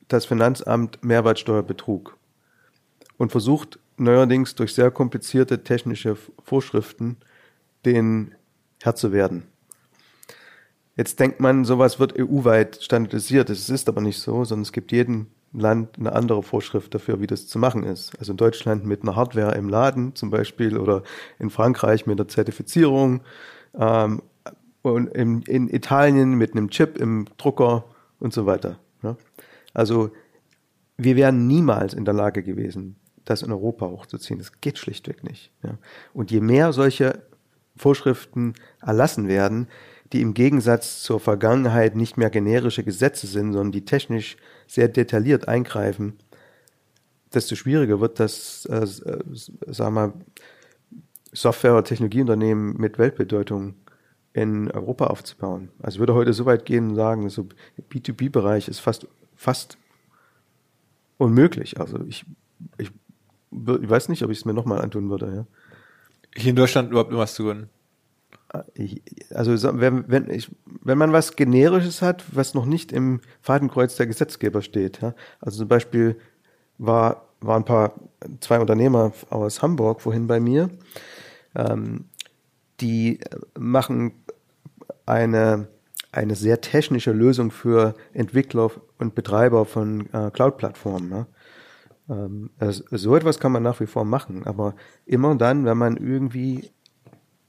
[0.08, 2.18] das Finanzamt Mehrwertsteuerbetrug
[3.18, 7.18] und versucht neuerdings durch sehr komplizierte technische Vorschriften
[7.86, 8.34] den
[8.82, 9.44] Herr zu werden.
[10.96, 13.50] Jetzt denkt man, sowas wird EU-weit standardisiert.
[13.50, 17.28] Es ist aber nicht so, sondern es gibt jedem Land eine andere Vorschrift dafür, wie
[17.28, 18.18] das zu machen ist.
[18.20, 21.04] Also in Deutschland mit einer Hardware im Laden zum Beispiel oder
[21.40, 23.22] in Frankreich mit der Zertifizierung
[23.74, 24.22] ähm,
[24.82, 27.86] und in, in Italien mit einem Chip im Drucker
[28.20, 28.80] und so weiter.
[29.04, 29.18] Ja?
[29.74, 30.12] Also
[30.98, 34.40] wir wären niemals in der Lage gewesen, das in Europa hochzuziehen.
[34.40, 35.52] Das geht schlichtweg nicht.
[35.64, 35.78] Ja?
[36.14, 37.24] Und je mehr solche
[37.82, 39.68] Vorschriften erlassen werden,
[40.14, 45.48] die im Gegensatz zur Vergangenheit nicht mehr generische Gesetze sind, sondern die technisch sehr detailliert
[45.48, 46.14] eingreifen,
[47.34, 49.20] desto schwieriger wird das, äh, äh
[49.74, 50.14] sagen wir,
[51.34, 53.76] Software- oder Technologieunternehmen mit Weltbedeutung
[54.34, 55.70] in Europa aufzubauen.
[55.82, 57.48] Also würde heute so weit gehen und sagen, so
[57.90, 59.78] B2B-Bereich ist fast, fast
[61.18, 61.80] unmöglich.
[61.80, 62.26] Also ich,
[62.78, 62.92] ich,
[63.52, 65.34] ich weiß nicht, ob ich es mir nochmal antun würde.
[65.36, 65.46] Ja.
[66.36, 67.70] Hier in Deutschland überhaupt irgendwas zu tun?
[69.34, 74.08] also wenn, wenn, ich, wenn man was Generisches hat, was noch nicht im Fadenkreuz der
[74.08, 76.20] Gesetzgeber steht, ja, also zum Beispiel
[76.78, 77.94] war, waren ein paar,
[78.42, 80.70] zwei Unternehmer aus Hamburg vorhin bei mir,
[81.56, 82.06] ähm,
[82.82, 83.20] die
[83.58, 84.14] machen
[85.06, 85.68] eine,
[86.12, 91.12] eine sehr technische Lösung für Entwickler und Betreiber von äh, Cloud-Plattformen.
[91.12, 91.28] Ja.
[92.12, 96.70] Ähm, so etwas kann man nach wie vor machen, aber immer dann, wenn man irgendwie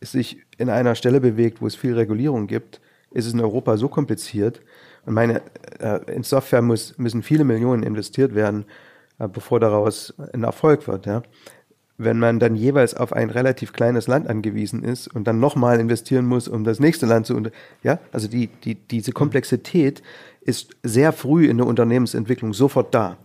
[0.01, 3.89] sich in einer Stelle bewegt, wo es viel Regulierung gibt, ist es in Europa so
[3.89, 4.61] kompliziert.
[5.05, 5.43] Und meine,
[5.81, 8.65] äh, in Software muss, müssen viele Millionen investiert werden,
[9.19, 11.07] äh, bevor daraus ein Erfolg wird.
[11.07, 11.23] Ja.
[11.99, 16.27] Wenn man dann jeweils auf ein relativ kleines Land angewiesen ist und dann nochmal investieren
[16.27, 17.41] muss, um das nächste Land zu,
[17.83, 20.03] ja, also die, die, diese Komplexität
[20.41, 23.19] ist sehr früh in der Unternehmensentwicklung sofort da.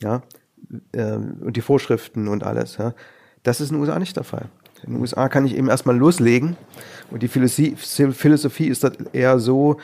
[0.00, 0.22] Ja,
[0.92, 2.76] äh, und die Vorschriften und alles.
[2.76, 2.94] Ja.
[3.42, 4.48] Das ist in den USA nicht der Fall.
[4.82, 6.56] In den USA kann ich eben erstmal loslegen
[7.10, 9.76] und die Philosophie, Philosophie ist das eher so,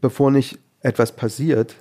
[0.00, 1.74] bevor nicht etwas passiert,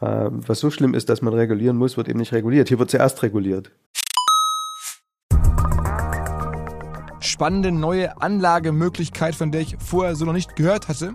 [0.00, 2.68] äh, was so schlimm ist, dass man regulieren muss, wird eben nicht reguliert.
[2.68, 3.70] Hier wird zuerst reguliert.
[7.40, 11.14] spannende neue Anlagemöglichkeit, von der ich vorher so noch nicht gehört hatte.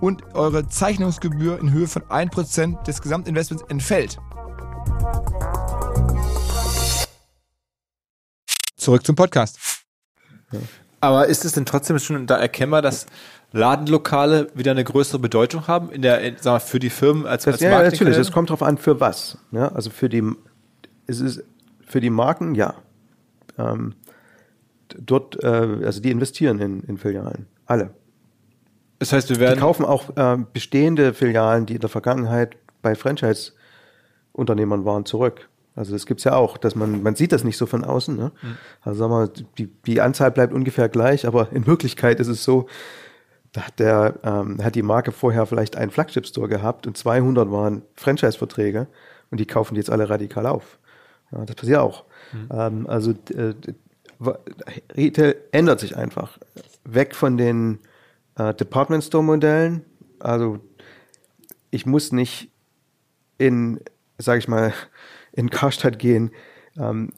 [0.00, 4.18] und eure Zeichnungsgebühr in Höhe von 1% des Gesamtinvestments entfällt.
[8.76, 9.58] Zurück zum Podcast.
[11.00, 13.06] Aber ist es denn trotzdem schon da erkennbar, dass
[13.52, 17.54] Ladenlokale wieder eine größere Bedeutung haben in der, sagen wir, für die Firmen als, das,
[17.54, 18.16] als Ja, natürlich.
[18.16, 19.38] Es kommt darauf an, für was.
[19.52, 20.22] Ja, also für die,
[21.06, 21.42] es ist
[21.86, 22.74] für die Marken, ja.
[23.56, 23.94] Ähm,
[24.98, 25.46] dort, äh,
[25.84, 27.46] also die investieren in, in Filialen.
[27.66, 27.90] Alle.
[28.98, 29.56] Das heißt, wir werden.
[29.56, 35.48] Die kaufen auch äh, bestehende Filialen, die in der Vergangenheit bei Franchise-Unternehmern waren, zurück.
[35.76, 38.16] Also das gibt's ja auch, dass man, man sieht das nicht so von außen.
[38.16, 38.32] Ne?
[38.42, 38.56] Mhm.
[38.82, 42.66] Also sagen wir, die, die Anzahl bleibt ungefähr gleich, aber in Wirklichkeit ist es so,
[43.52, 47.82] da hat, der, ähm, hat die Marke vorher vielleicht einen Flagship-Store gehabt und 200 waren
[47.94, 48.88] Franchise-Verträge
[49.30, 50.78] und die kaufen die jetzt alle radikal auf.
[51.30, 52.04] Ja, das passiert auch.
[52.32, 52.48] Mhm.
[52.50, 53.54] Ähm, also äh,
[54.94, 56.38] Retail ändert sich einfach.
[56.84, 57.78] Weg von den
[58.38, 59.84] äh, Department Store Modellen.
[60.20, 60.60] Also
[61.70, 62.50] ich muss nicht
[63.36, 63.80] in,
[64.16, 64.72] sage ich mal,
[65.32, 66.30] in Karstadt gehen,
[66.78, 67.10] ähm,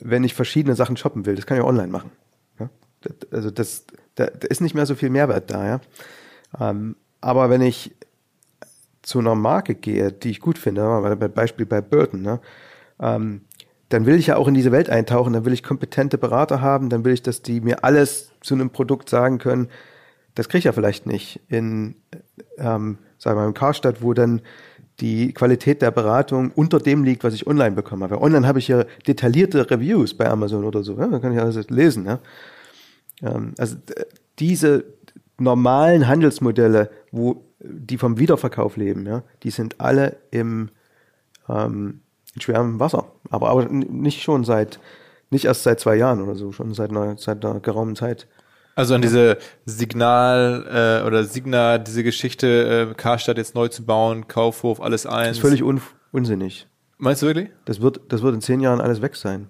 [0.00, 1.34] wenn ich verschiedene Sachen shoppen will.
[1.34, 2.10] Das kann ich online machen.
[2.58, 2.70] Ja?
[3.30, 5.66] Also das, da, da, ist nicht mehr so viel Mehrwert da.
[5.66, 5.80] Ja?
[6.58, 7.94] Ähm, aber wenn ich
[9.02, 10.82] zu einer Marke gehe, die ich gut finde,
[11.18, 12.40] bei Beispiel bei Burton, ne?
[13.00, 13.42] ähm,
[13.88, 16.90] dann will ich ja auch in diese Welt eintauchen, dann will ich kompetente Berater haben,
[16.90, 19.68] dann will ich, dass die mir alles zu einem Produkt sagen können.
[20.38, 21.96] Das kriege ich ja vielleicht nicht in,
[22.58, 24.40] ähm, sagen wir mal, im Karstadt, wo dann
[25.00, 28.08] die Qualität der Beratung unter dem liegt, was ich online bekomme.
[28.08, 31.08] Weil online habe ich ja detaillierte Reviews bei Amazon oder so, ja?
[31.08, 32.06] da kann ich alles lesen.
[32.06, 32.20] Ja?
[33.20, 33.74] Ähm, also
[34.38, 34.84] diese
[35.38, 40.70] normalen Handelsmodelle, wo die vom Wiederverkauf leben, ja, die sind alle im
[41.48, 42.02] ähm,
[42.36, 43.06] in schwerem Wasser.
[43.30, 44.78] Aber, aber nicht schon seit,
[45.30, 48.28] nicht erst seit zwei Jahren oder so, schon seit einer, seit einer geraumen Zeit.
[48.78, 54.28] Also an diese Signal äh, oder Signa, diese Geschichte, äh, Karstadt jetzt neu zu bauen,
[54.28, 55.30] Kaufhof, alles eins.
[55.30, 55.80] Das ist völlig un
[56.12, 56.68] unsinnig.
[56.96, 57.48] Meinst du wirklich?
[57.64, 59.48] Das wird, das wird in zehn Jahren alles weg sein.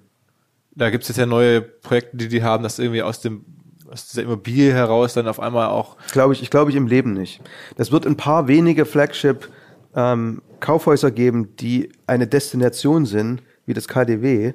[0.74, 3.44] Da gibt es jetzt ja neue Projekte, die die haben, dass irgendwie aus dem
[3.90, 5.98] aus dieser Immobilie heraus dann auf einmal auch.
[6.12, 7.42] Glaube ich, ich glaube ich im Leben nicht.
[7.76, 9.50] Das wird ein paar wenige Flagship
[9.94, 14.54] ähm, Kaufhäuser geben, die eine Destination sind, wie das KDW.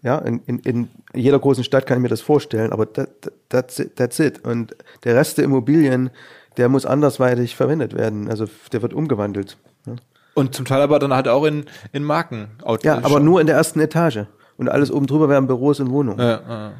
[0.00, 3.08] Ja, in, in, in jeder großen Stadt kann ich mir das vorstellen, aber that,
[3.48, 4.44] that's, it, that's it.
[4.44, 6.10] Und der Rest der Immobilien,
[6.56, 8.28] der muss andersweitig verwendet werden.
[8.28, 9.56] Also der wird umgewandelt.
[9.86, 9.94] Ja.
[10.34, 12.48] Und zum Teil aber dann halt auch in, in Marken.
[12.82, 14.26] Ja, aber nur in der ersten Etage.
[14.56, 16.20] Und alles oben drüber wären Büros und Wohnungen.
[16.20, 16.72] Ja,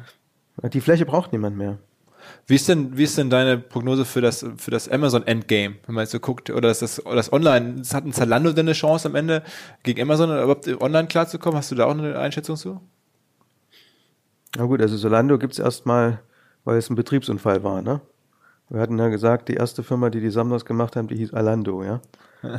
[0.61, 0.69] ja.
[0.69, 1.77] Die Fläche braucht niemand mehr.
[2.47, 5.95] Wie ist denn, wie ist denn deine Prognose für das, für das Amazon Endgame, wenn
[5.95, 8.73] man jetzt so guckt, oder ist das, oder das Online, hat ein Zalando denn eine
[8.73, 9.43] Chance am Ende
[9.83, 11.57] gegen Amazon überhaupt online klarzukommen?
[11.57, 12.81] Hast du da auch eine Einschätzung zu?
[14.57, 16.19] Na gut, also Zalando gibt's erstmal,
[16.63, 18.01] weil es ein Betriebsunfall war, ne?
[18.69, 21.83] Wir hatten ja gesagt, die erste Firma, die die Samnos gemacht haben, die hieß Alando,
[21.83, 22.01] ja?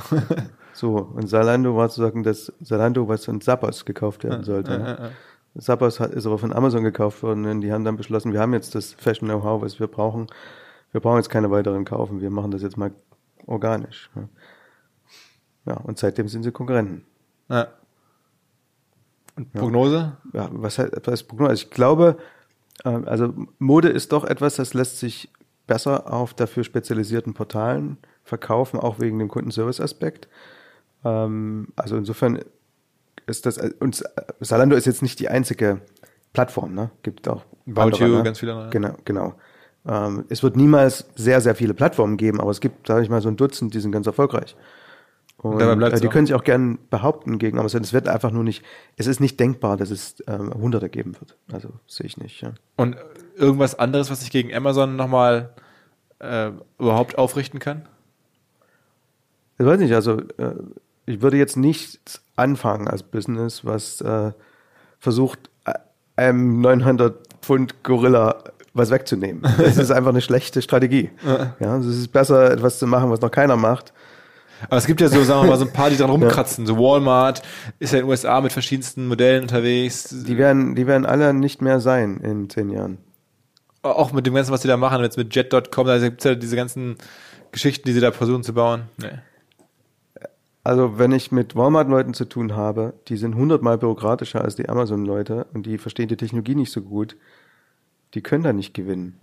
[0.72, 4.78] so, und Zalando war sozusagen das Zalando, was von Zappos gekauft werden sollte.
[4.78, 5.10] ne?
[5.58, 8.52] Zappos hat, ist aber von Amazon gekauft worden und die haben dann beschlossen, wir haben
[8.52, 10.26] jetzt das Fashion Know-how, was wir brauchen.
[10.92, 12.92] Wir brauchen jetzt keine weiteren kaufen, wir machen das jetzt mal
[13.46, 14.10] organisch.
[14.14, 14.28] Ja,
[15.66, 17.04] ja und seitdem sind sie Konkurrenten.
[17.48, 17.68] Ja.
[19.36, 20.16] Und Prognose?
[20.32, 21.54] Ja, was heißt, was heißt Prognose?
[21.54, 22.16] Ich glaube,
[22.84, 25.30] ähm, also Mode ist doch etwas, das lässt sich
[25.66, 30.28] besser auf dafür spezialisierten Portalen verkaufen, auch wegen dem Kundenservice-Aspekt.
[31.04, 32.40] Ähm, also insofern
[33.26, 34.02] ist das, und
[34.40, 35.80] Salando ist jetzt nicht die einzige
[36.32, 36.90] Plattform, ne?
[37.02, 38.22] Gibt auch About andere, ne?
[38.22, 38.70] ganz viele andere.
[38.70, 39.34] Genau, genau.
[39.86, 43.20] Ähm, es wird niemals sehr, sehr viele Plattformen geben, aber es gibt, sage ich mal,
[43.20, 44.56] so ein Dutzend, die sind ganz erfolgreich.
[45.38, 47.82] Und, und äh, die können sich auch gern behaupten gegen Amazon.
[47.82, 48.64] Es wird einfach nur nicht,
[48.96, 51.36] es ist nicht denkbar, dass es ähm, Hunderte geben wird.
[51.52, 52.40] Also sehe ich nicht.
[52.40, 52.52] Ja.
[52.76, 52.96] Und
[53.36, 55.50] irgendwas anderes, was sich gegen Amazon nochmal
[56.20, 57.86] äh, überhaupt aufrichten kann?
[59.58, 60.54] Ich weiß nicht, also äh,
[61.04, 64.32] ich würde jetzt nicht anfangen als Business, was äh,
[64.98, 65.74] versucht, äh,
[66.16, 69.42] einem 900 Pfund Gorilla was wegzunehmen.
[69.58, 71.10] Das ist einfach eine schlechte Strategie.
[71.60, 73.94] Ja, es ist besser, etwas zu machen, was noch keiner macht.
[74.64, 76.66] Aber es gibt ja so, sagen wir mal, so ein paar, die dran rumkratzen.
[76.66, 77.42] So Walmart
[77.78, 80.08] ist ja in den USA mit verschiedensten Modellen unterwegs.
[80.26, 82.98] Die werden, die werden alle nicht mehr sein in zehn Jahren.
[83.82, 86.34] Auch mit dem Ganzen, was sie da machen, jetzt mit Jet.com, da gibt es ja
[86.34, 86.96] diese ganzen
[87.52, 88.82] Geschichten, die sie da versuchen zu bauen.
[88.96, 89.18] Nee.
[90.64, 95.46] Also wenn ich mit Walmart-Leuten zu tun habe, die sind hundertmal bürokratischer als die Amazon-Leute
[95.54, 97.16] und die verstehen die Technologie nicht so gut,
[98.14, 99.16] die können da nicht gewinnen.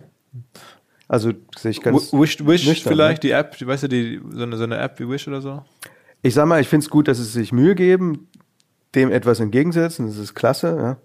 [1.08, 3.28] Also sehe ich ganz Wish, Wish nüchtern, vielleicht, ne?
[3.28, 5.64] die App, weißt du, die, so, eine, so eine App wie Wish oder so?
[6.22, 8.28] Ich sag mal, ich finde es gut, dass sie sich Mühe geben,
[8.94, 10.96] dem etwas entgegensetzen, das ist klasse, ja.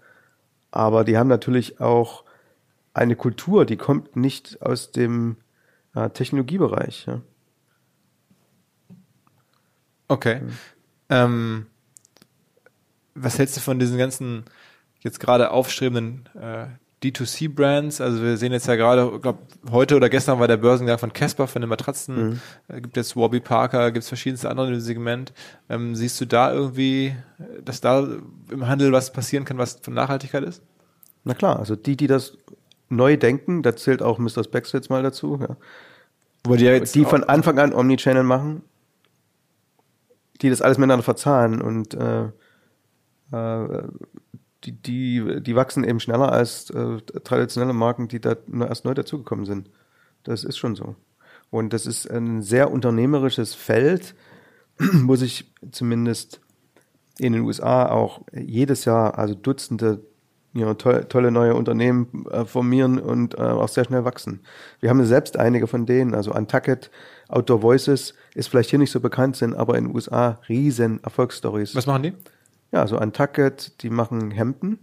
[0.70, 2.24] aber die haben natürlich auch
[2.94, 5.36] eine Kultur, die kommt nicht aus dem
[5.94, 7.06] äh, Technologiebereich.
[7.06, 7.20] Ja.
[10.08, 10.40] Okay.
[10.40, 10.58] Mhm.
[11.10, 11.66] Ähm,
[13.14, 14.44] was hältst du von diesen ganzen
[15.00, 16.66] jetzt gerade aufstrebenden äh,
[17.02, 18.00] D2C-Brands?
[18.00, 19.38] Also wir sehen jetzt ja gerade, ich glaube,
[19.70, 22.30] heute oder gestern war der Börsengang von Casper von den Matratzen.
[22.30, 22.40] Mhm.
[22.68, 25.32] Äh, gibt jetzt Warby Parker, gibt es verschiedenste andere im Segment.
[25.68, 27.14] Ähm, siehst du da irgendwie,
[27.64, 28.06] dass da
[28.50, 30.62] im Handel was passieren kann, was von Nachhaltigkeit ist?
[31.24, 32.36] Na klar, also die, die das
[32.88, 34.44] neu denken, da zählt auch Mr.
[34.44, 35.56] Spex jetzt mal dazu, ja.
[36.44, 38.62] Wo die, ja jetzt die von Anfang an Omnichannel machen,
[40.40, 42.28] die das alles miteinander verzahnen und äh,
[43.32, 43.82] äh,
[44.64, 48.36] die, die, die wachsen eben schneller als äh, traditionelle Marken, die da
[48.68, 49.70] erst neu dazugekommen sind.
[50.22, 50.96] Das ist schon so.
[51.50, 54.14] Und das ist ein sehr unternehmerisches Feld,
[54.78, 56.40] wo sich zumindest
[57.18, 60.02] in den USA auch jedes Jahr also Dutzende
[60.52, 64.40] ja, to tolle neue Unternehmen äh, formieren und äh, auch sehr schnell wachsen.
[64.80, 66.90] Wir haben selbst einige von denen, also Untucket,
[67.28, 71.76] Outdoor Voices ist vielleicht hier nicht so bekannt, sind aber in den USA riesen Erfolgsstories.
[71.76, 72.12] Was machen die?
[72.72, 74.78] Ja, so Untucket, die machen Hemden,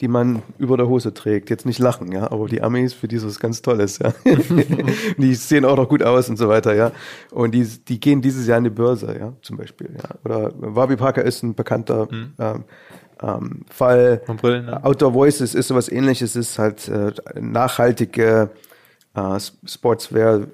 [0.00, 1.50] die man über der Hose trägt.
[1.50, 4.12] Jetzt nicht lachen, ja, aber die Amis, für die ist was ganz Tolles, ja.
[5.18, 6.92] die sehen auch noch gut aus und so weiter, ja.
[7.30, 10.08] Und die, die gehen dieses Jahr an die Börse, ja, zum Beispiel, ja.
[10.24, 12.32] Oder Warby Parker ist ein bekannter mhm.
[12.38, 12.64] ähm,
[13.22, 14.22] ähm, Fall.
[14.26, 14.84] Von Brillen, ne?
[14.84, 18.50] Outdoor Voices ist sowas ähnliches, ist halt äh, nachhaltige
[19.14, 20.46] äh, Sportswear.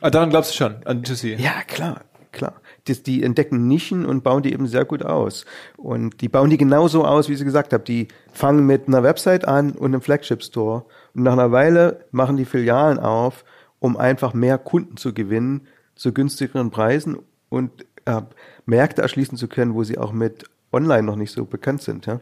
[0.00, 1.36] Ah, daran glaubst du schon, an D2C.
[1.38, 2.00] Ja, klar,
[2.32, 2.54] klar.
[2.88, 5.44] Die, die entdecken Nischen und bauen die eben sehr gut aus.
[5.76, 7.84] Und die bauen die genauso aus, wie sie gesagt habe.
[7.84, 10.84] Die fangen mit einer Website an und einem Flagship Store.
[11.14, 13.44] Und nach einer Weile machen die Filialen auf,
[13.78, 17.18] um einfach mehr Kunden zu gewinnen zu günstigeren Preisen
[17.48, 18.22] und äh,
[18.66, 22.06] Märkte erschließen zu können, wo sie auch mit online noch nicht so bekannt sind.
[22.06, 22.20] Ja?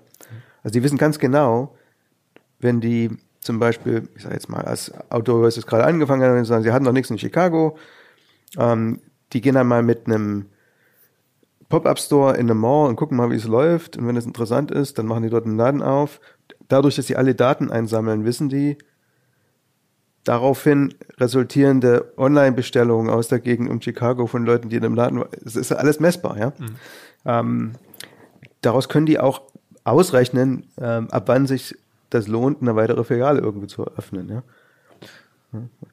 [0.63, 1.77] Also die wissen ganz genau,
[2.59, 6.63] wenn die zum Beispiel, ich sage jetzt mal, als Outdoor ist gerade angefangen haben, sagen,
[6.63, 7.79] sie hatten noch nichts in Chicago,
[8.59, 9.01] ähm,
[9.33, 10.47] die gehen dann mal mit einem
[11.69, 13.97] Pop-Up-Store in einem Mall und gucken mal, wie es läuft.
[13.97, 16.21] Und wenn es interessant ist, dann machen die dort einen Laden auf.
[16.69, 18.77] Dadurch, dass sie alle Daten einsammeln, wissen die,
[20.25, 25.57] daraufhin resultierende Online-Bestellungen aus der Gegend um Chicago von Leuten, die in dem Laden, es
[25.57, 26.53] ist alles messbar, ja.
[26.59, 26.77] Mhm.
[27.25, 27.73] Ähm,
[28.61, 29.43] daraus können die auch
[29.85, 31.77] ausrechnen, ähm, ab wann sich
[32.11, 34.43] das lohnt, eine weitere Filiale irgendwo zu eröffnen, ja.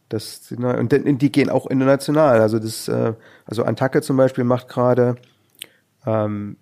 [0.09, 0.91] Das, und
[1.21, 2.41] die gehen auch international.
[2.41, 3.13] Also das, äh,
[3.45, 5.15] also Antacke zum Beispiel macht gerade,
[6.05, 6.57] ähm,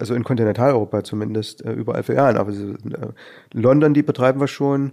[0.00, 2.38] also in Kontinentaleuropa zumindest, äh, überall Filialen.
[2.38, 2.76] Aber äh,
[3.52, 4.92] London, die betreiben wir schon.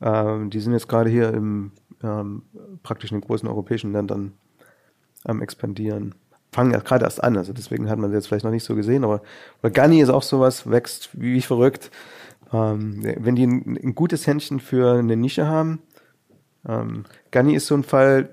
[0.00, 1.72] Ähm, die sind jetzt gerade hier im
[2.02, 2.42] ähm,
[2.82, 4.32] praktisch in den großen europäischen Ländern
[5.24, 6.14] am expandieren.
[6.52, 9.04] Fangen gerade erst an, also deswegen hat man sie jetzt vielleicht noch nicht so gesehen,
[9.04, 9.22] aber
[9.62, 11.90] Gani ist auch sowas, wächst wie verrückt.
[12.52, 15.80] Ähm, wenn die ein, ein, gutes Händchen für eine Nische haben,
[16.68, 18.30] ähm, Gani ist so ein Fall,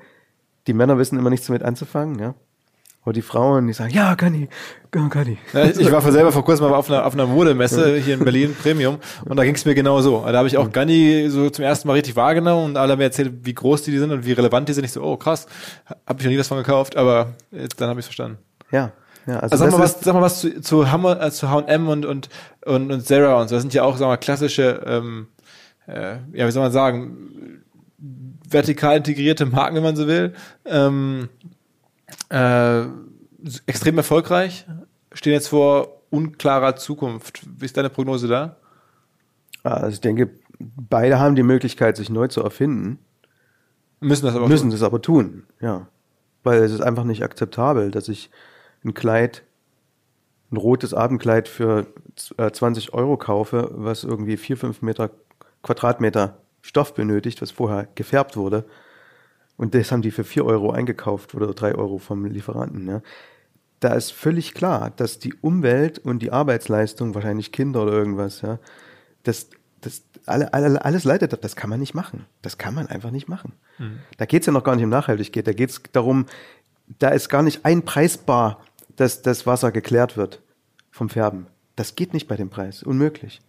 [0.68, 2.36] die Männer wissen immer nichts damit anzufangen, ja.
[3.02, 4.50] Aber die Frauen, die sagen, ja, kann ich.
[5.54, 8.56] Ja, ich war selber vor kurzem mal auf einer, auf einer Modemesse hier in Berlin,
[8.62, 10.26] Premium, und da ging es mir genau so.
[10.26, 13.06] Da habe ich auch Gunny so zum ersten Mal richtig wahrgenommen und alle haben mir
[13.06, 14.84] erzählt, wie groß die sind und wie relevant die sind.
[14.84, 15.48] Ich so, oh krass,
[16.06, 18.38] habe ich noch nie was von gekauft, aber jetzt, dann habe ich verstanden.
[18.70, 18.92] Ja.
[19.28, 21.88] Ja, also, also sag, mal was, sag mal was zu, zu Hammer, äh, zu H&M
[21.88, 22.30] und, und,
[22.66, 23.56] und, und Zara und so.
[23.56, 25.28] Das sind ja auch, wir mal, klassische, ähm,
[25.88, 27.64] äh, ja, wie soll man sagen,
[28.50, 30.34] vertikal integrierte Marken, wenn man so will.
[30.66, 31.30] Ähm,
[32.30, 32.84] äh,
[33.66, 34.66] extrem erfolgreich,
[35.14, 37.41] stehen jetzt vor unklarer Zukunft.
[37.58, 38.58] Wie ist deine Prognose da?
[39.64, 40.30] Also ich denke,
[40.60, 43.00] beide haben die Möglichkeit, sich neu zu erfinden.
[44.00, 44.72] Müssen das aber müssen tun.
[44.72, 45.88] das aber tun, ja.
[46.43, 48.30] Weil es ist einfach nicht akzeptabel, dass ich
[48.86, 49.43] ein Kleid,
[50.52, 51.86] ein rotes Abendkleid für
[52.16, 55.12] 20 äh, Euro kaufe, was irgendwie vier, fünf Meter
[55.64, 58.66] Quadratmeter Stoff benötigt, was vorher gefärbt wurde
[59.60, 62.88] und das haben die für vier Euro eingekauft oder drei Euro vom Lieferanten.
[62.88, 63.01] Ja.
[63.82, 68.60] Da ist völlig klar, dass die Umwelt und die Arbeitsleistung, wahrscheinlich Kinder oder irgendwas, ja,
[69.24, 69.49] das,
[69.82, 72.26] das alle, alle, alles leidet, das kann man nicht machen.
[72.41, 73.51] Das kann man einfach nicht machen.
[73.80, 73.99] Mhm.
[74.16, 76.26] Da geht's ja noch gar nicht um Nachhaltigkeit, da geht's darum,
[76.97, 78.64] da ist gar nicht einpreisbar,
[78.95, 80.41] dass das Wasser geklärt wird
[80.89, 81.47] vom Färben.
[81.76, 83.41] Das geht nicht bei dem Preis, unmöglich.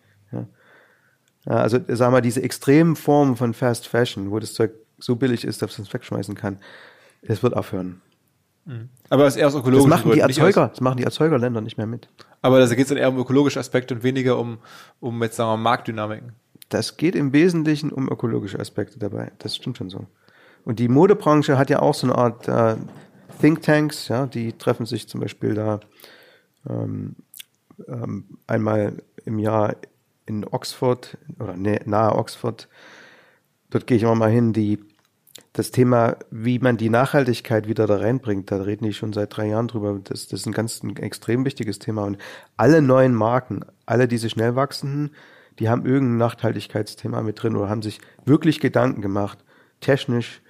[1.47, 1.57] Ja.
[1.57, 5.63] Also sagen wir, diese extremen Formen von Fast Fashion, wo das Zeug so billig ist,
[5.63, 6.59] dass man es wegschmeißen kann.
[7.23, 8.01] Es wird aufhören.
[8.67, 8.89] Mhm.
[9.09, 11.79] Aber es ist eher aus ökologischen Das machen die Erzeuger, das machen die Erzeugerländer nicht
[11.79, 12.09] mehr mit.
[12.43, 14.59] Aber da geht es dann eher um ökologische Aspekte und weniger um,
[15.01, 16.33] um jetzt sagen wir Marktdynamiken.
[16.69, 19.33] Das geht im Wesentlichen um ökologische Aspekte dabei.
[19.39, 20.07] Das stimmt schon so.
[20.65, 22.77] Und die Modebranche hat ja auch so eine Art äh,
[23.41, 25.81] Thinktanks, ja, die treffen sich zum Beispiel da
[26.69, 27.17] ähm,
[27.89, 28.93] ähm, einmal
[29.25, 29.75] im Jahr
[30.31, 32.69] in Oxford oder nahe Oxford.
[33.71, 34.79] Dort gehe ich immer mal hin, die
[35.53, 39.49] das Thema, wie man die Nachhaltigkeit wieder da reinbringt, da reden die schon seit drei
[39.49, 40.01] Jahren drüber.
[40.05, 42.05] Das, das ist ein ganz ein extrem wichtiges Thema.
[42.05, 42.19] Und
[42.57, 45.11] alle neuen Marken, alle diese schnell wachsenden,
[45.59, 49.39] die haben irgendein Nachhaltigkeitsthema mit drin oder haben sich wirklich Gedanken gemacht,
[49.81, 50.41] technisch,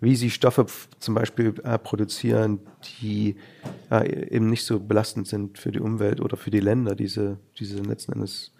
[0.00, 0.66] wie sie Stoffe
[1.00, 2.60] zum Beispiel äh, produzieren,
[3.00, 3.36] die
[3.90, 7.78] äh, eben nicht so belastend sind für die Umwelt oder für die Länder, diese, diese
[7.78, 8.52] letzten Endes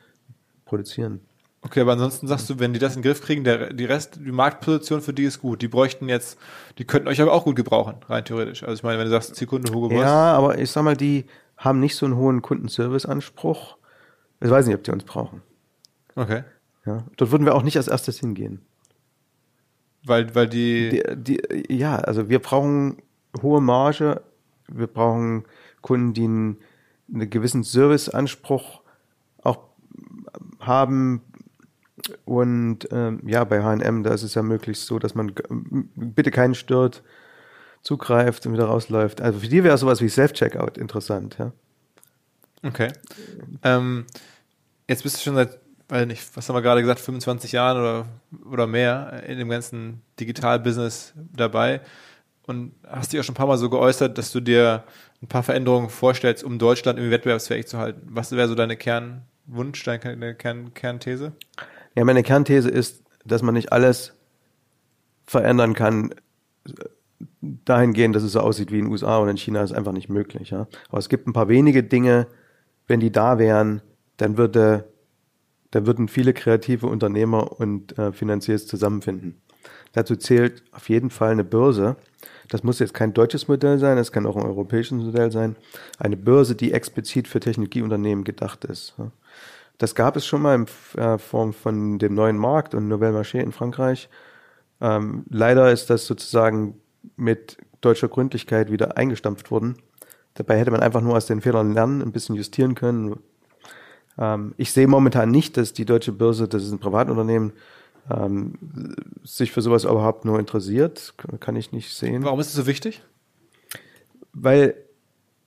[0.66, 1.20] produzieren.
[1.62, 4.20] Okay, aber ansonsten sagst du, wenn die das in den Griff kriegen, der, die Rest,
[4.24, 5.62] die Marktposition für die ist gut.
[5.62, 6.38] Die bräuchten jetzt,
[6.78, 8.62] die könnten euch aber auch gut gebrauchen, rein theoretisch.
[8.62, 10.02] Also ich meine, wenn du sagst, Zielkunde Hugo Boss.
[10.02, 11.24] Ja, aber ich sag mal, die
[11.56, 13.78] haben nicht so einen hohen Kundenservice-Anspruch.
[14.40, 15.42] Ich weiß nicht, ob die uns brauchen.
[16.14, 16.44] Okay.
[16.84, 18.60] Ja, dort würden wir auch nicht als erstes hingehen.
[20.04, 22.98] Weil, weil die, die, die ja, also wir brauchen
[23.42, 24.22] hohe Marge,
[24.68, 25.46] wir brauchen
[25.80, 26.58] Kunden, die einen,
[27.12, 28.82] einen gewissen Serviceanspruch
[30.66, 31.22] haben,
[32.24, 35.34] und ähm, ja, bei HM, da ist es ja möglichst so, dass man
[35.94, 37.02] bitte keinen stört,
[37.82, 39.20] zugreift und wieder rausläuft.
[39.20, 41.52] Also für die wäre sowas wie Self-Checkout interessant, ja.
[42.62, 42.92] Okay.
[43.62, 44.06] Ähm,
[44.88, 45.58] jetzt bist du schon seit,
[45.88, 48.06] weiß nicht, was haben wir gerade gesagt, 25 Jahren oder,
[48.50, 51.80] oder mehr in dem ganzen Digital-Business dabei.
[52.46, 54.84] und hast dich auch schon ein paar Mal so geäußert, dass du dir
[55.22, 58.02] ein paar Veränderungen vorstellst, um Deutschland irgendwie wettbewerbsfähig zu halten.
[58.10, 58.76] Was wäre so deine
[59.46, 61.32] Kernwunsch, deine Kern, Kernthese?
[61.94, 64.14] Ja, meine Kernthese ist, dass man nicht alles
[65.24, 66.14] verändern kann,
[67.40, 70.08] dahingehend, dass es so aussieht wie in den USA und in China, ist einfach nicht
[70.08, 70.50] möglich.
[70.50, 70.66] Ja?
[70.88, 72.26] Aber es gibt ein paar wenige Dinge,
[72.86, 73.82] wenn die da wären,
[74.16, 74.92] dann würde,
[75.70, 79.40] da würden viele kreative Unternehmer und äh, Finanziers zusammenfinden.
[79.92, 81.96] Dazu zählt auf jeden Fall eine Börse.
[82.48, 85.56] Das muss jetzt kein deutsches Modell sein, es kann auch ein europäisches Modell sein.
[85.98, 88.94] Eine Börse, die explizit für Technologieunternehmen gedacht ist.
[89.78, 90.66] Das gab es schon mal in
[91.00, 94.08] äh, Form von dem neuen Markt und Nouvelle Marché in Frankreich.
[94.80, 96.80] Ähm, leider ist das sozusagen
[97.16, 99.76] mit deutscher Gründlichkeit wieder eingestampft worden.
[100.34, 103.18] Dabei hätte man einfach nur aus den Fehlern lernen, ein bisschen justieren können.
[104.18, 107.52] Ähm, ich sehe momentan nicht, dass die deutsche Börse, das ist ein Privatunternehmen,
[108.10, 108.54] ähm,
[109.24, 111.14] sich für sowas überhaupt nur interessiert.
[111.40, 112.24] Kann ich nicht sehen.
[112.24, 113.02] Warum ist es so wichtig?
[114.32, 114.74] Weil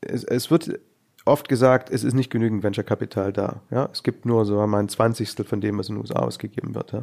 [0.02, 0.80] es, es wird
[1.26, 3.62] oft gesagt, es ist nicht genügend Venture-Kapital da.
[3.72, 3.90] Ja?
[3.92, 7.02] Es gibt nur so ein Zwanzigstel von dem, was in den USA ausgegeben wird ja?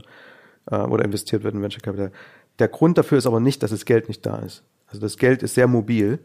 [0.71, 2.12] Äh, oder investiert wird in Venture-Kapital.
[2.59, 4.62] Der Grund dafür ist aber nicht, dass das Geld nicht da ist.
[4.87, 6.19] Also das Geld ist sehr mobil.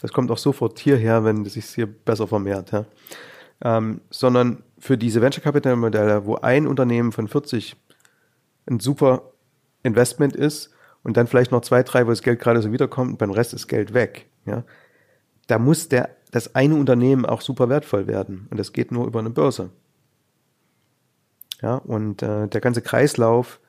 [0.00, 2.72] Das kommt auch sofort hierher, wenn es sich hier besser vermehrt.
[2.72, 2.84] Ja?
[3.64, 7.76] Ähm, sondern für diese Venture-Capital-Modelle, wo ein Unternehmen von 40
[8.66, 9.32] ein super
[9.82, 10.70] Investment ist
[11.02, 13.54] und dann vielleicht noch zwei, drei, wo das Geld gerade so wiederkommt und beim Rest
[13.54, 14.26] ist Geld weg.
[14.46, 14.64] Ja?
[15.48, 19.20] Da muss der, das eine Unternehmen auch super wertvoll werden und das geht nur über
[19.20, 19.70] eine Börse.
[21.60, 23.60] Ja, und äh, der ganze Kreislauf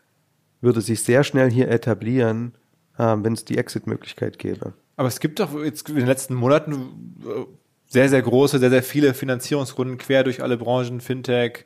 [0.61, 2.55] würde sich sehr schnell hier etablieren,
[2.97, 4.74] äh, wenn es die Exit-Möglichkeit gäbe.
[4.95, 7.45] Aber es gibt doch jetzt in den letzten Monaten äh,
[7.88, 11.66] sehr, sehr große, sehr, sehr viele Finanzierungsrunden quer durch alle Branchen, Fintech,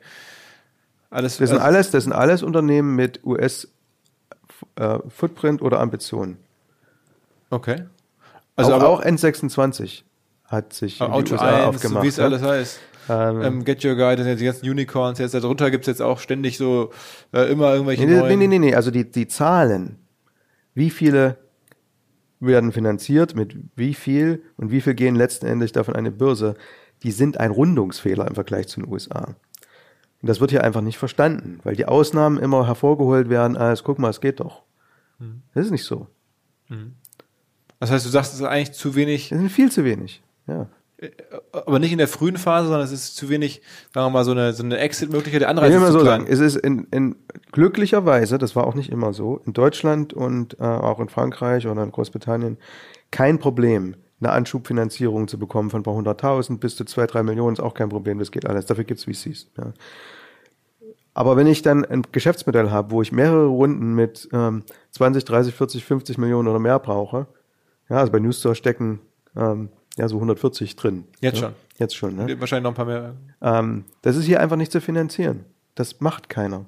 [1.10, 1.38] alles.
[1.38, 3.68] Das sind also alles, das sind alles Unternehmen mit US
[4.76, 6.38] äh, Footprint oder Ambitionen.
[7.50, 7.84] Okay.
[8.56, 10.02] Also auch, aber auch N26
[10.48, 12.04] hat sich in die USA 1, aufgemacht.
[12.04, 12.24] Wie es ja?
[12.24, 12.80] alles heißt.
[13.10, 16.02] Ähm, ähm, Get Your Guide, das sind jetzt die ganzen Unicorns, jetzt darunter gibt's jetzt
[16.02, 16.90] auch ständig so
[17.32, 18.28] äh, immer irgendwelche nee, neuen...
[18.28, 19.96] Nee, nee, nee, nee, also die, die Zahlen,
[20.74, 21.38] wie viele
[22.40, 26.54] werden finanziert, mit wie viel und wie viel gehen letzten Endes davon eine Börse,
[27.02, 29.36] die sind ein Rundungsfehler im Vergleich zu den USA.
[30.20, 33.98] Und das wird hier einfach nicht verstanden, weil die Ausnahmen immer hervorgeholt werden als, guck
[33.98, 34.62] mal, es geht doch.
[35.18, 35.42] Mhm.
[35.54, 36.08] Das ist nicht so.
[36.68, 36.94] Mhm.
[37.80, 39.30] Das heißt, du sagst, es ist eigentlich zu wenig.
[39.30, 40.68] Es sind viel zu wenig, ja.
[40.98, 41.10] Äh,
[41.52, 43.62] aber nicht in der frühen Phase, sondern es ist zu wenig,
[43.94, 45.68] sagen wir mal, so eine, so eine Exit-Möglichkeit der Anreise.
[45.68, 47.16] Ich will mal so sagen, es ist in, in
[47.52, 51.82] glücklicherweise, das war auch nicht immer so, in Deutschland und äh, auch in Frankreich oder
[51.82, 52.58] in Großbritannien
[53.10, 57.54] kein Problem, eine Anschubfinanzierung zu bekommen von ein paar hunderttausend bis zu zwei, drei Millionen
[57.54, 58.66] ist auch kein Problem, das geht alles.
[58.66, 59.50] Dafür gibt's VCs.
[59.56, 59.72] Ja.
[61.14, 65.54] Aber wenn ich dann ein Geschäftsmodell habe, wo ich mehrere Runden mit ähm, 20, 30,
[65.54, 67.26] 40, 50 Millionen oder mehr brauche,
[67.88, 69.00] ja, also bei Newstore stecken
[69.36, 71.04] ähm, ja so 140 drin.
[71.20, 71.48] Jetzt ja?
[71.48, 71.54] schon.
[71.78, 72.16] Jetzt schon.
[72.16, 72.40] Ne?
[72.40, 73.14] Wahrscheinlich noch ein paar mehr.
[73.42, 75.44] Ähm, das ist hier einfach nicht zu finanzieren.
[75.74, 76.66] Das macht keiner.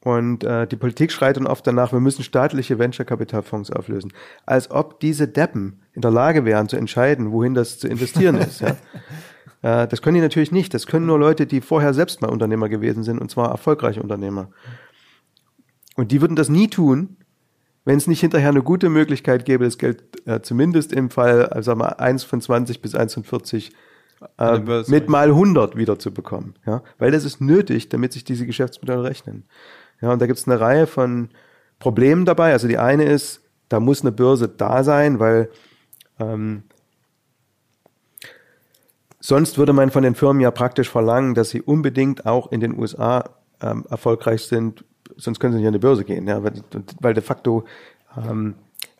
[0.00, 4.12] Und äh, die Politik schreit dann oft danach, wir müssen staatliche Venture-Kapitalfonds auflösen.
[4.46, 8.60] Als ob diese Deppen in der Lage wären zu entscheiden, wohin das zu investieren ist.
[8.60, 8.76] Ja.
[9.62, 10.72] Äh, das können die natürlich nicht.
[10.72, 14.50] Das können nur Leute, die vorher selbst mal Unternehmer gewesen sind, und zwar erfolgreiche Unternehmer.
[15.96, 17.16] Und die würden das nie tun,
[17.84, 21.70] wenn es nicht hinterher eine gute Möglichkeit gäbe, das Geld äh, zumindest im Fall, also
[21.70, 23.72] sagen wir, 1 von 20 bis 1 von 40
[24.38, 24.58] äh,
[24.88, 26.54] mit mal 100 wieder zu bekommen.
[26.66, 26.82] Ja?
[26.98, 29.44] Weil das ist nötig, damit sich diese Geschäftsmodelle rechnen.
[30.00, 31.30] Ja, und da gibt es eine Reihe von
[31.78, 32.52] Problemen dabei.
[32.52, 35.50] Also die eine ist, da muss eine Börse da sein, weil
[36.18, 36.64] ähm,
[39.20, 42.78] sonst würde man von den Firmen ja praktisch verlangen, dass sie unbedingt auch in den
[42.78, 44.84] USA ähm, erfolgreich sind,
[45.16, 46.52] sonst können sie nicht an die Börse gehen, ja, weil,
[47.00, 47.64] weil de facto
[48.16, 48.54] ähm,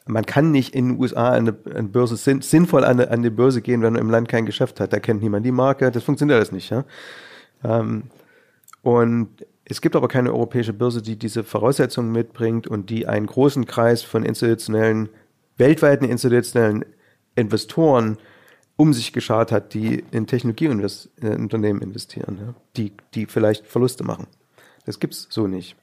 [0.08, 3.60] man kann nicht in den USA an eine, Börse sinn, sinnvoll an, an die Börse
[3.60, 4.92] gehen, wenn man im Land kein Geschäft hat.
[4.92, 6.70] Da kennt niemand die Marke, das funktioniert alles nicht.
[6.70, 6.84] Ja?
[7.62, 8.04] Ähm,
[8.82, 9.28] und
[9.64, 14.02] es gibt aber keine europäische Börse, die diese Voraussetzungen mitbringt und die einen großen Kreis
[14.02, 15.10] von institutionellen,
[15.58, 16.84] weltweiten institutionellen
[17.34, 18.16] Investoren
[18.76, 24.28] um sich geschart hat, die in Technologieunternehmen investieren, ja, die, die vielleicht Verluste machen.
[24.86, 25.76] Das gibt's so nicht.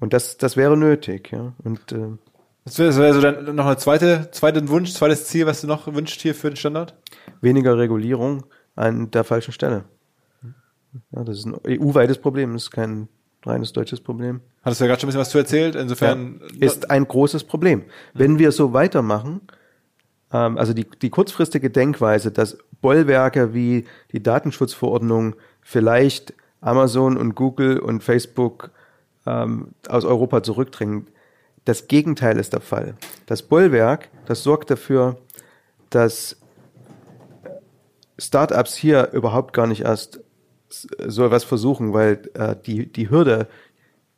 [0.00, 1.52] Und das, das wäre nötig, ja.
[1.62, 2.08] Und äh,
[2.64, 5.92] das wäre wär so dann noch eine zweite, zweiten Wunsch, zweites Ziel, was du noch
[5.92, 6.94] wünschst hier für den Standard?
[7.40, 8.44] Weniger Regulierung
[8.76, 9.84] an der falschen Stelle.
[11.12, 13.08] Ja, das ist ein EU-weites Problem, das ist kein
[13.44, 14.40] reines deutsches Problem.
[14.62, 16.40] Hattest du ja gerade schon ein bisschen was zu erzählt, insofern.
[16.54, 17.84] Ja, ist ein großes Problem.
[18.12, 19.40] Wenn wir so weitermachen,
[20.32, 27.78] ähm, also die, die kurzfristige Denkweise, dass Bollwerke wie die Datenschutzverordnung vielleicht Amazon und Google
[27.78, 28.70] und Facebook
[29.30, 31.06] ähm, aus Europa zurückdrängen,
[31.64, 32.94] Das Gegenteil ist der Fall.
[33.26, 35.18] Das Bollwerk, das sorgt dafür,
[35.90, 36.36] dass
[38.18, 40.20] Startups hier überhaupt gar nicht erst
[40.68, 43.48] so etwas versuchen, weil äh, die, die Hürde,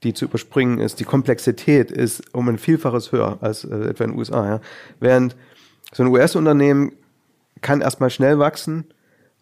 [0.03, 4.11] die zu überspringen ist, die Komplexität ist um ein Vielfaches höher als äh, etwa in
[4.11, 4.47] den USA.
[4.47, 4.61] Ja.
[5.01, 5.37] Während
[5.93, 6.93] so ein US-Unternehmen
[7.61, 8.85] kann erstmal schnell wachsen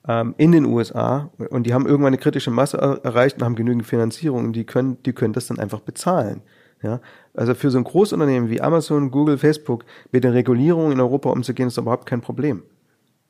[0.09, 3.87] ähm, in den USA und die haben irgendwann eine kritische Masse erreicht und haben genügend
[3.87, 6.43] Finanzierung und die können, die können das dann einfach bezahlen.
[6.83, 7.01] Ja,
[7.35, 11.69] also für so ein Großunternehmen wie Amazon, Google, Facebook mit den Regulierungen in Europa umzugehen,
[11.69, 12.63] ist überhaupt kein Problem.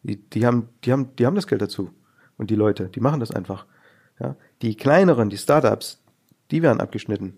[0.05, 1.91] Die, die haben, die haben, die haben das Geld dazu.
[2.39, 3.67] Und die Leute, die machen das einfach.
[4.21, 6.01] Ja, die kleineren, die Startups,
[6.53, 7.37] die werden abgeschnitten.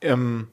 [0.00, 0.48] Ähm,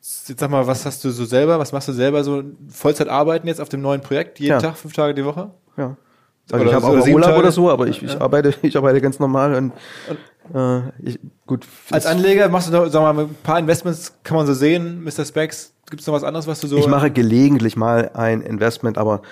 [0.00, 3.46] jetzt sag mal, was hast du so selber, was machst du selber so Vollzeit arbeiten
[3.46, 4.38] jetzt auf dem neuen Projekt?
[4.38, 4.60] Jeden Ja.
[4.60, 5.52] Tag, fünf Tage die Woche?
[5.76, 5.96] Ja.
[6.50, 7.38] Also Oder ich habe auch Urlaub Tage?
[7.38, 9.72] oder so, aber ich, ich arbeite, ich arbeite ganz normal und,
[10.54, 11.66] äh, ich, gut.
[11.90, 15.24] Als Anleger machst du noch, sag mal, ein paar Investments kann man so sehen, Mr.
[15.24, 15.72] Specs.
[15.90, 16.78] Gibt es noch was anderes, was du so.
[16.78, 19.22] ich mache gelegentlich mal ein Investment, aber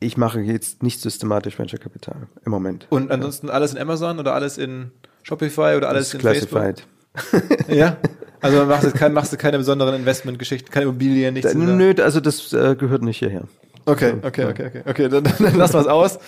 [0.00, 2.86] ich mache jetzt nicht systematisch Venture Capital im Moment.
[2.90, 4.90] und ansonsten alles in Amazon oder alles in
[5.22, 6.86] Shopify oder alles in classified.
[7.14, 7.68] Facebook?
[7.68, 7.96] Ja.
[8.40, 11.52] Also machst du, kein, machst du keine besonderen Investmentgeschichten, keine Immobilien, nichts.
[11.52, 13.42] Da, nö, also das äh, gehört nicht hierher.
[13.88, 16.18] Okay, okay, okay, okay, okay, dann, dann lassen wir es aus.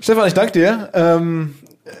[0.00, 0.90] Stefan, ich danke dir.
[0.94, 1.56] Ähm,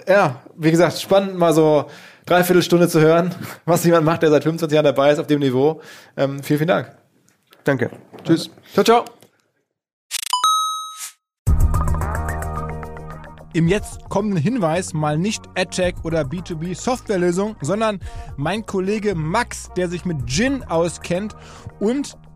[0.06, 1.86] ja, wie gesagt, spannend mal so
[2.26, 3.34] dreiviertel Stunde zu hören,
[3.64, 5.80] was jemand macht, der seit 25 Jahren dabei ist auf dem Niveau.
[6.16, 6.92] Ähm, vielen, vielen Dank.
[7.64, 7.90] Danke.
[8.22, 8.50] Tschüss.
[8.72, 9.04] Ciao, ciao.
[13.52, 17.98] Im jetzt kommenden Hinweis mal nicht AdTech oder B2B Softwarelösung, sondern
[18.36, 21.34] mein Kollege Max, der sich mit Gin auskennt
[21.80, 22.16] und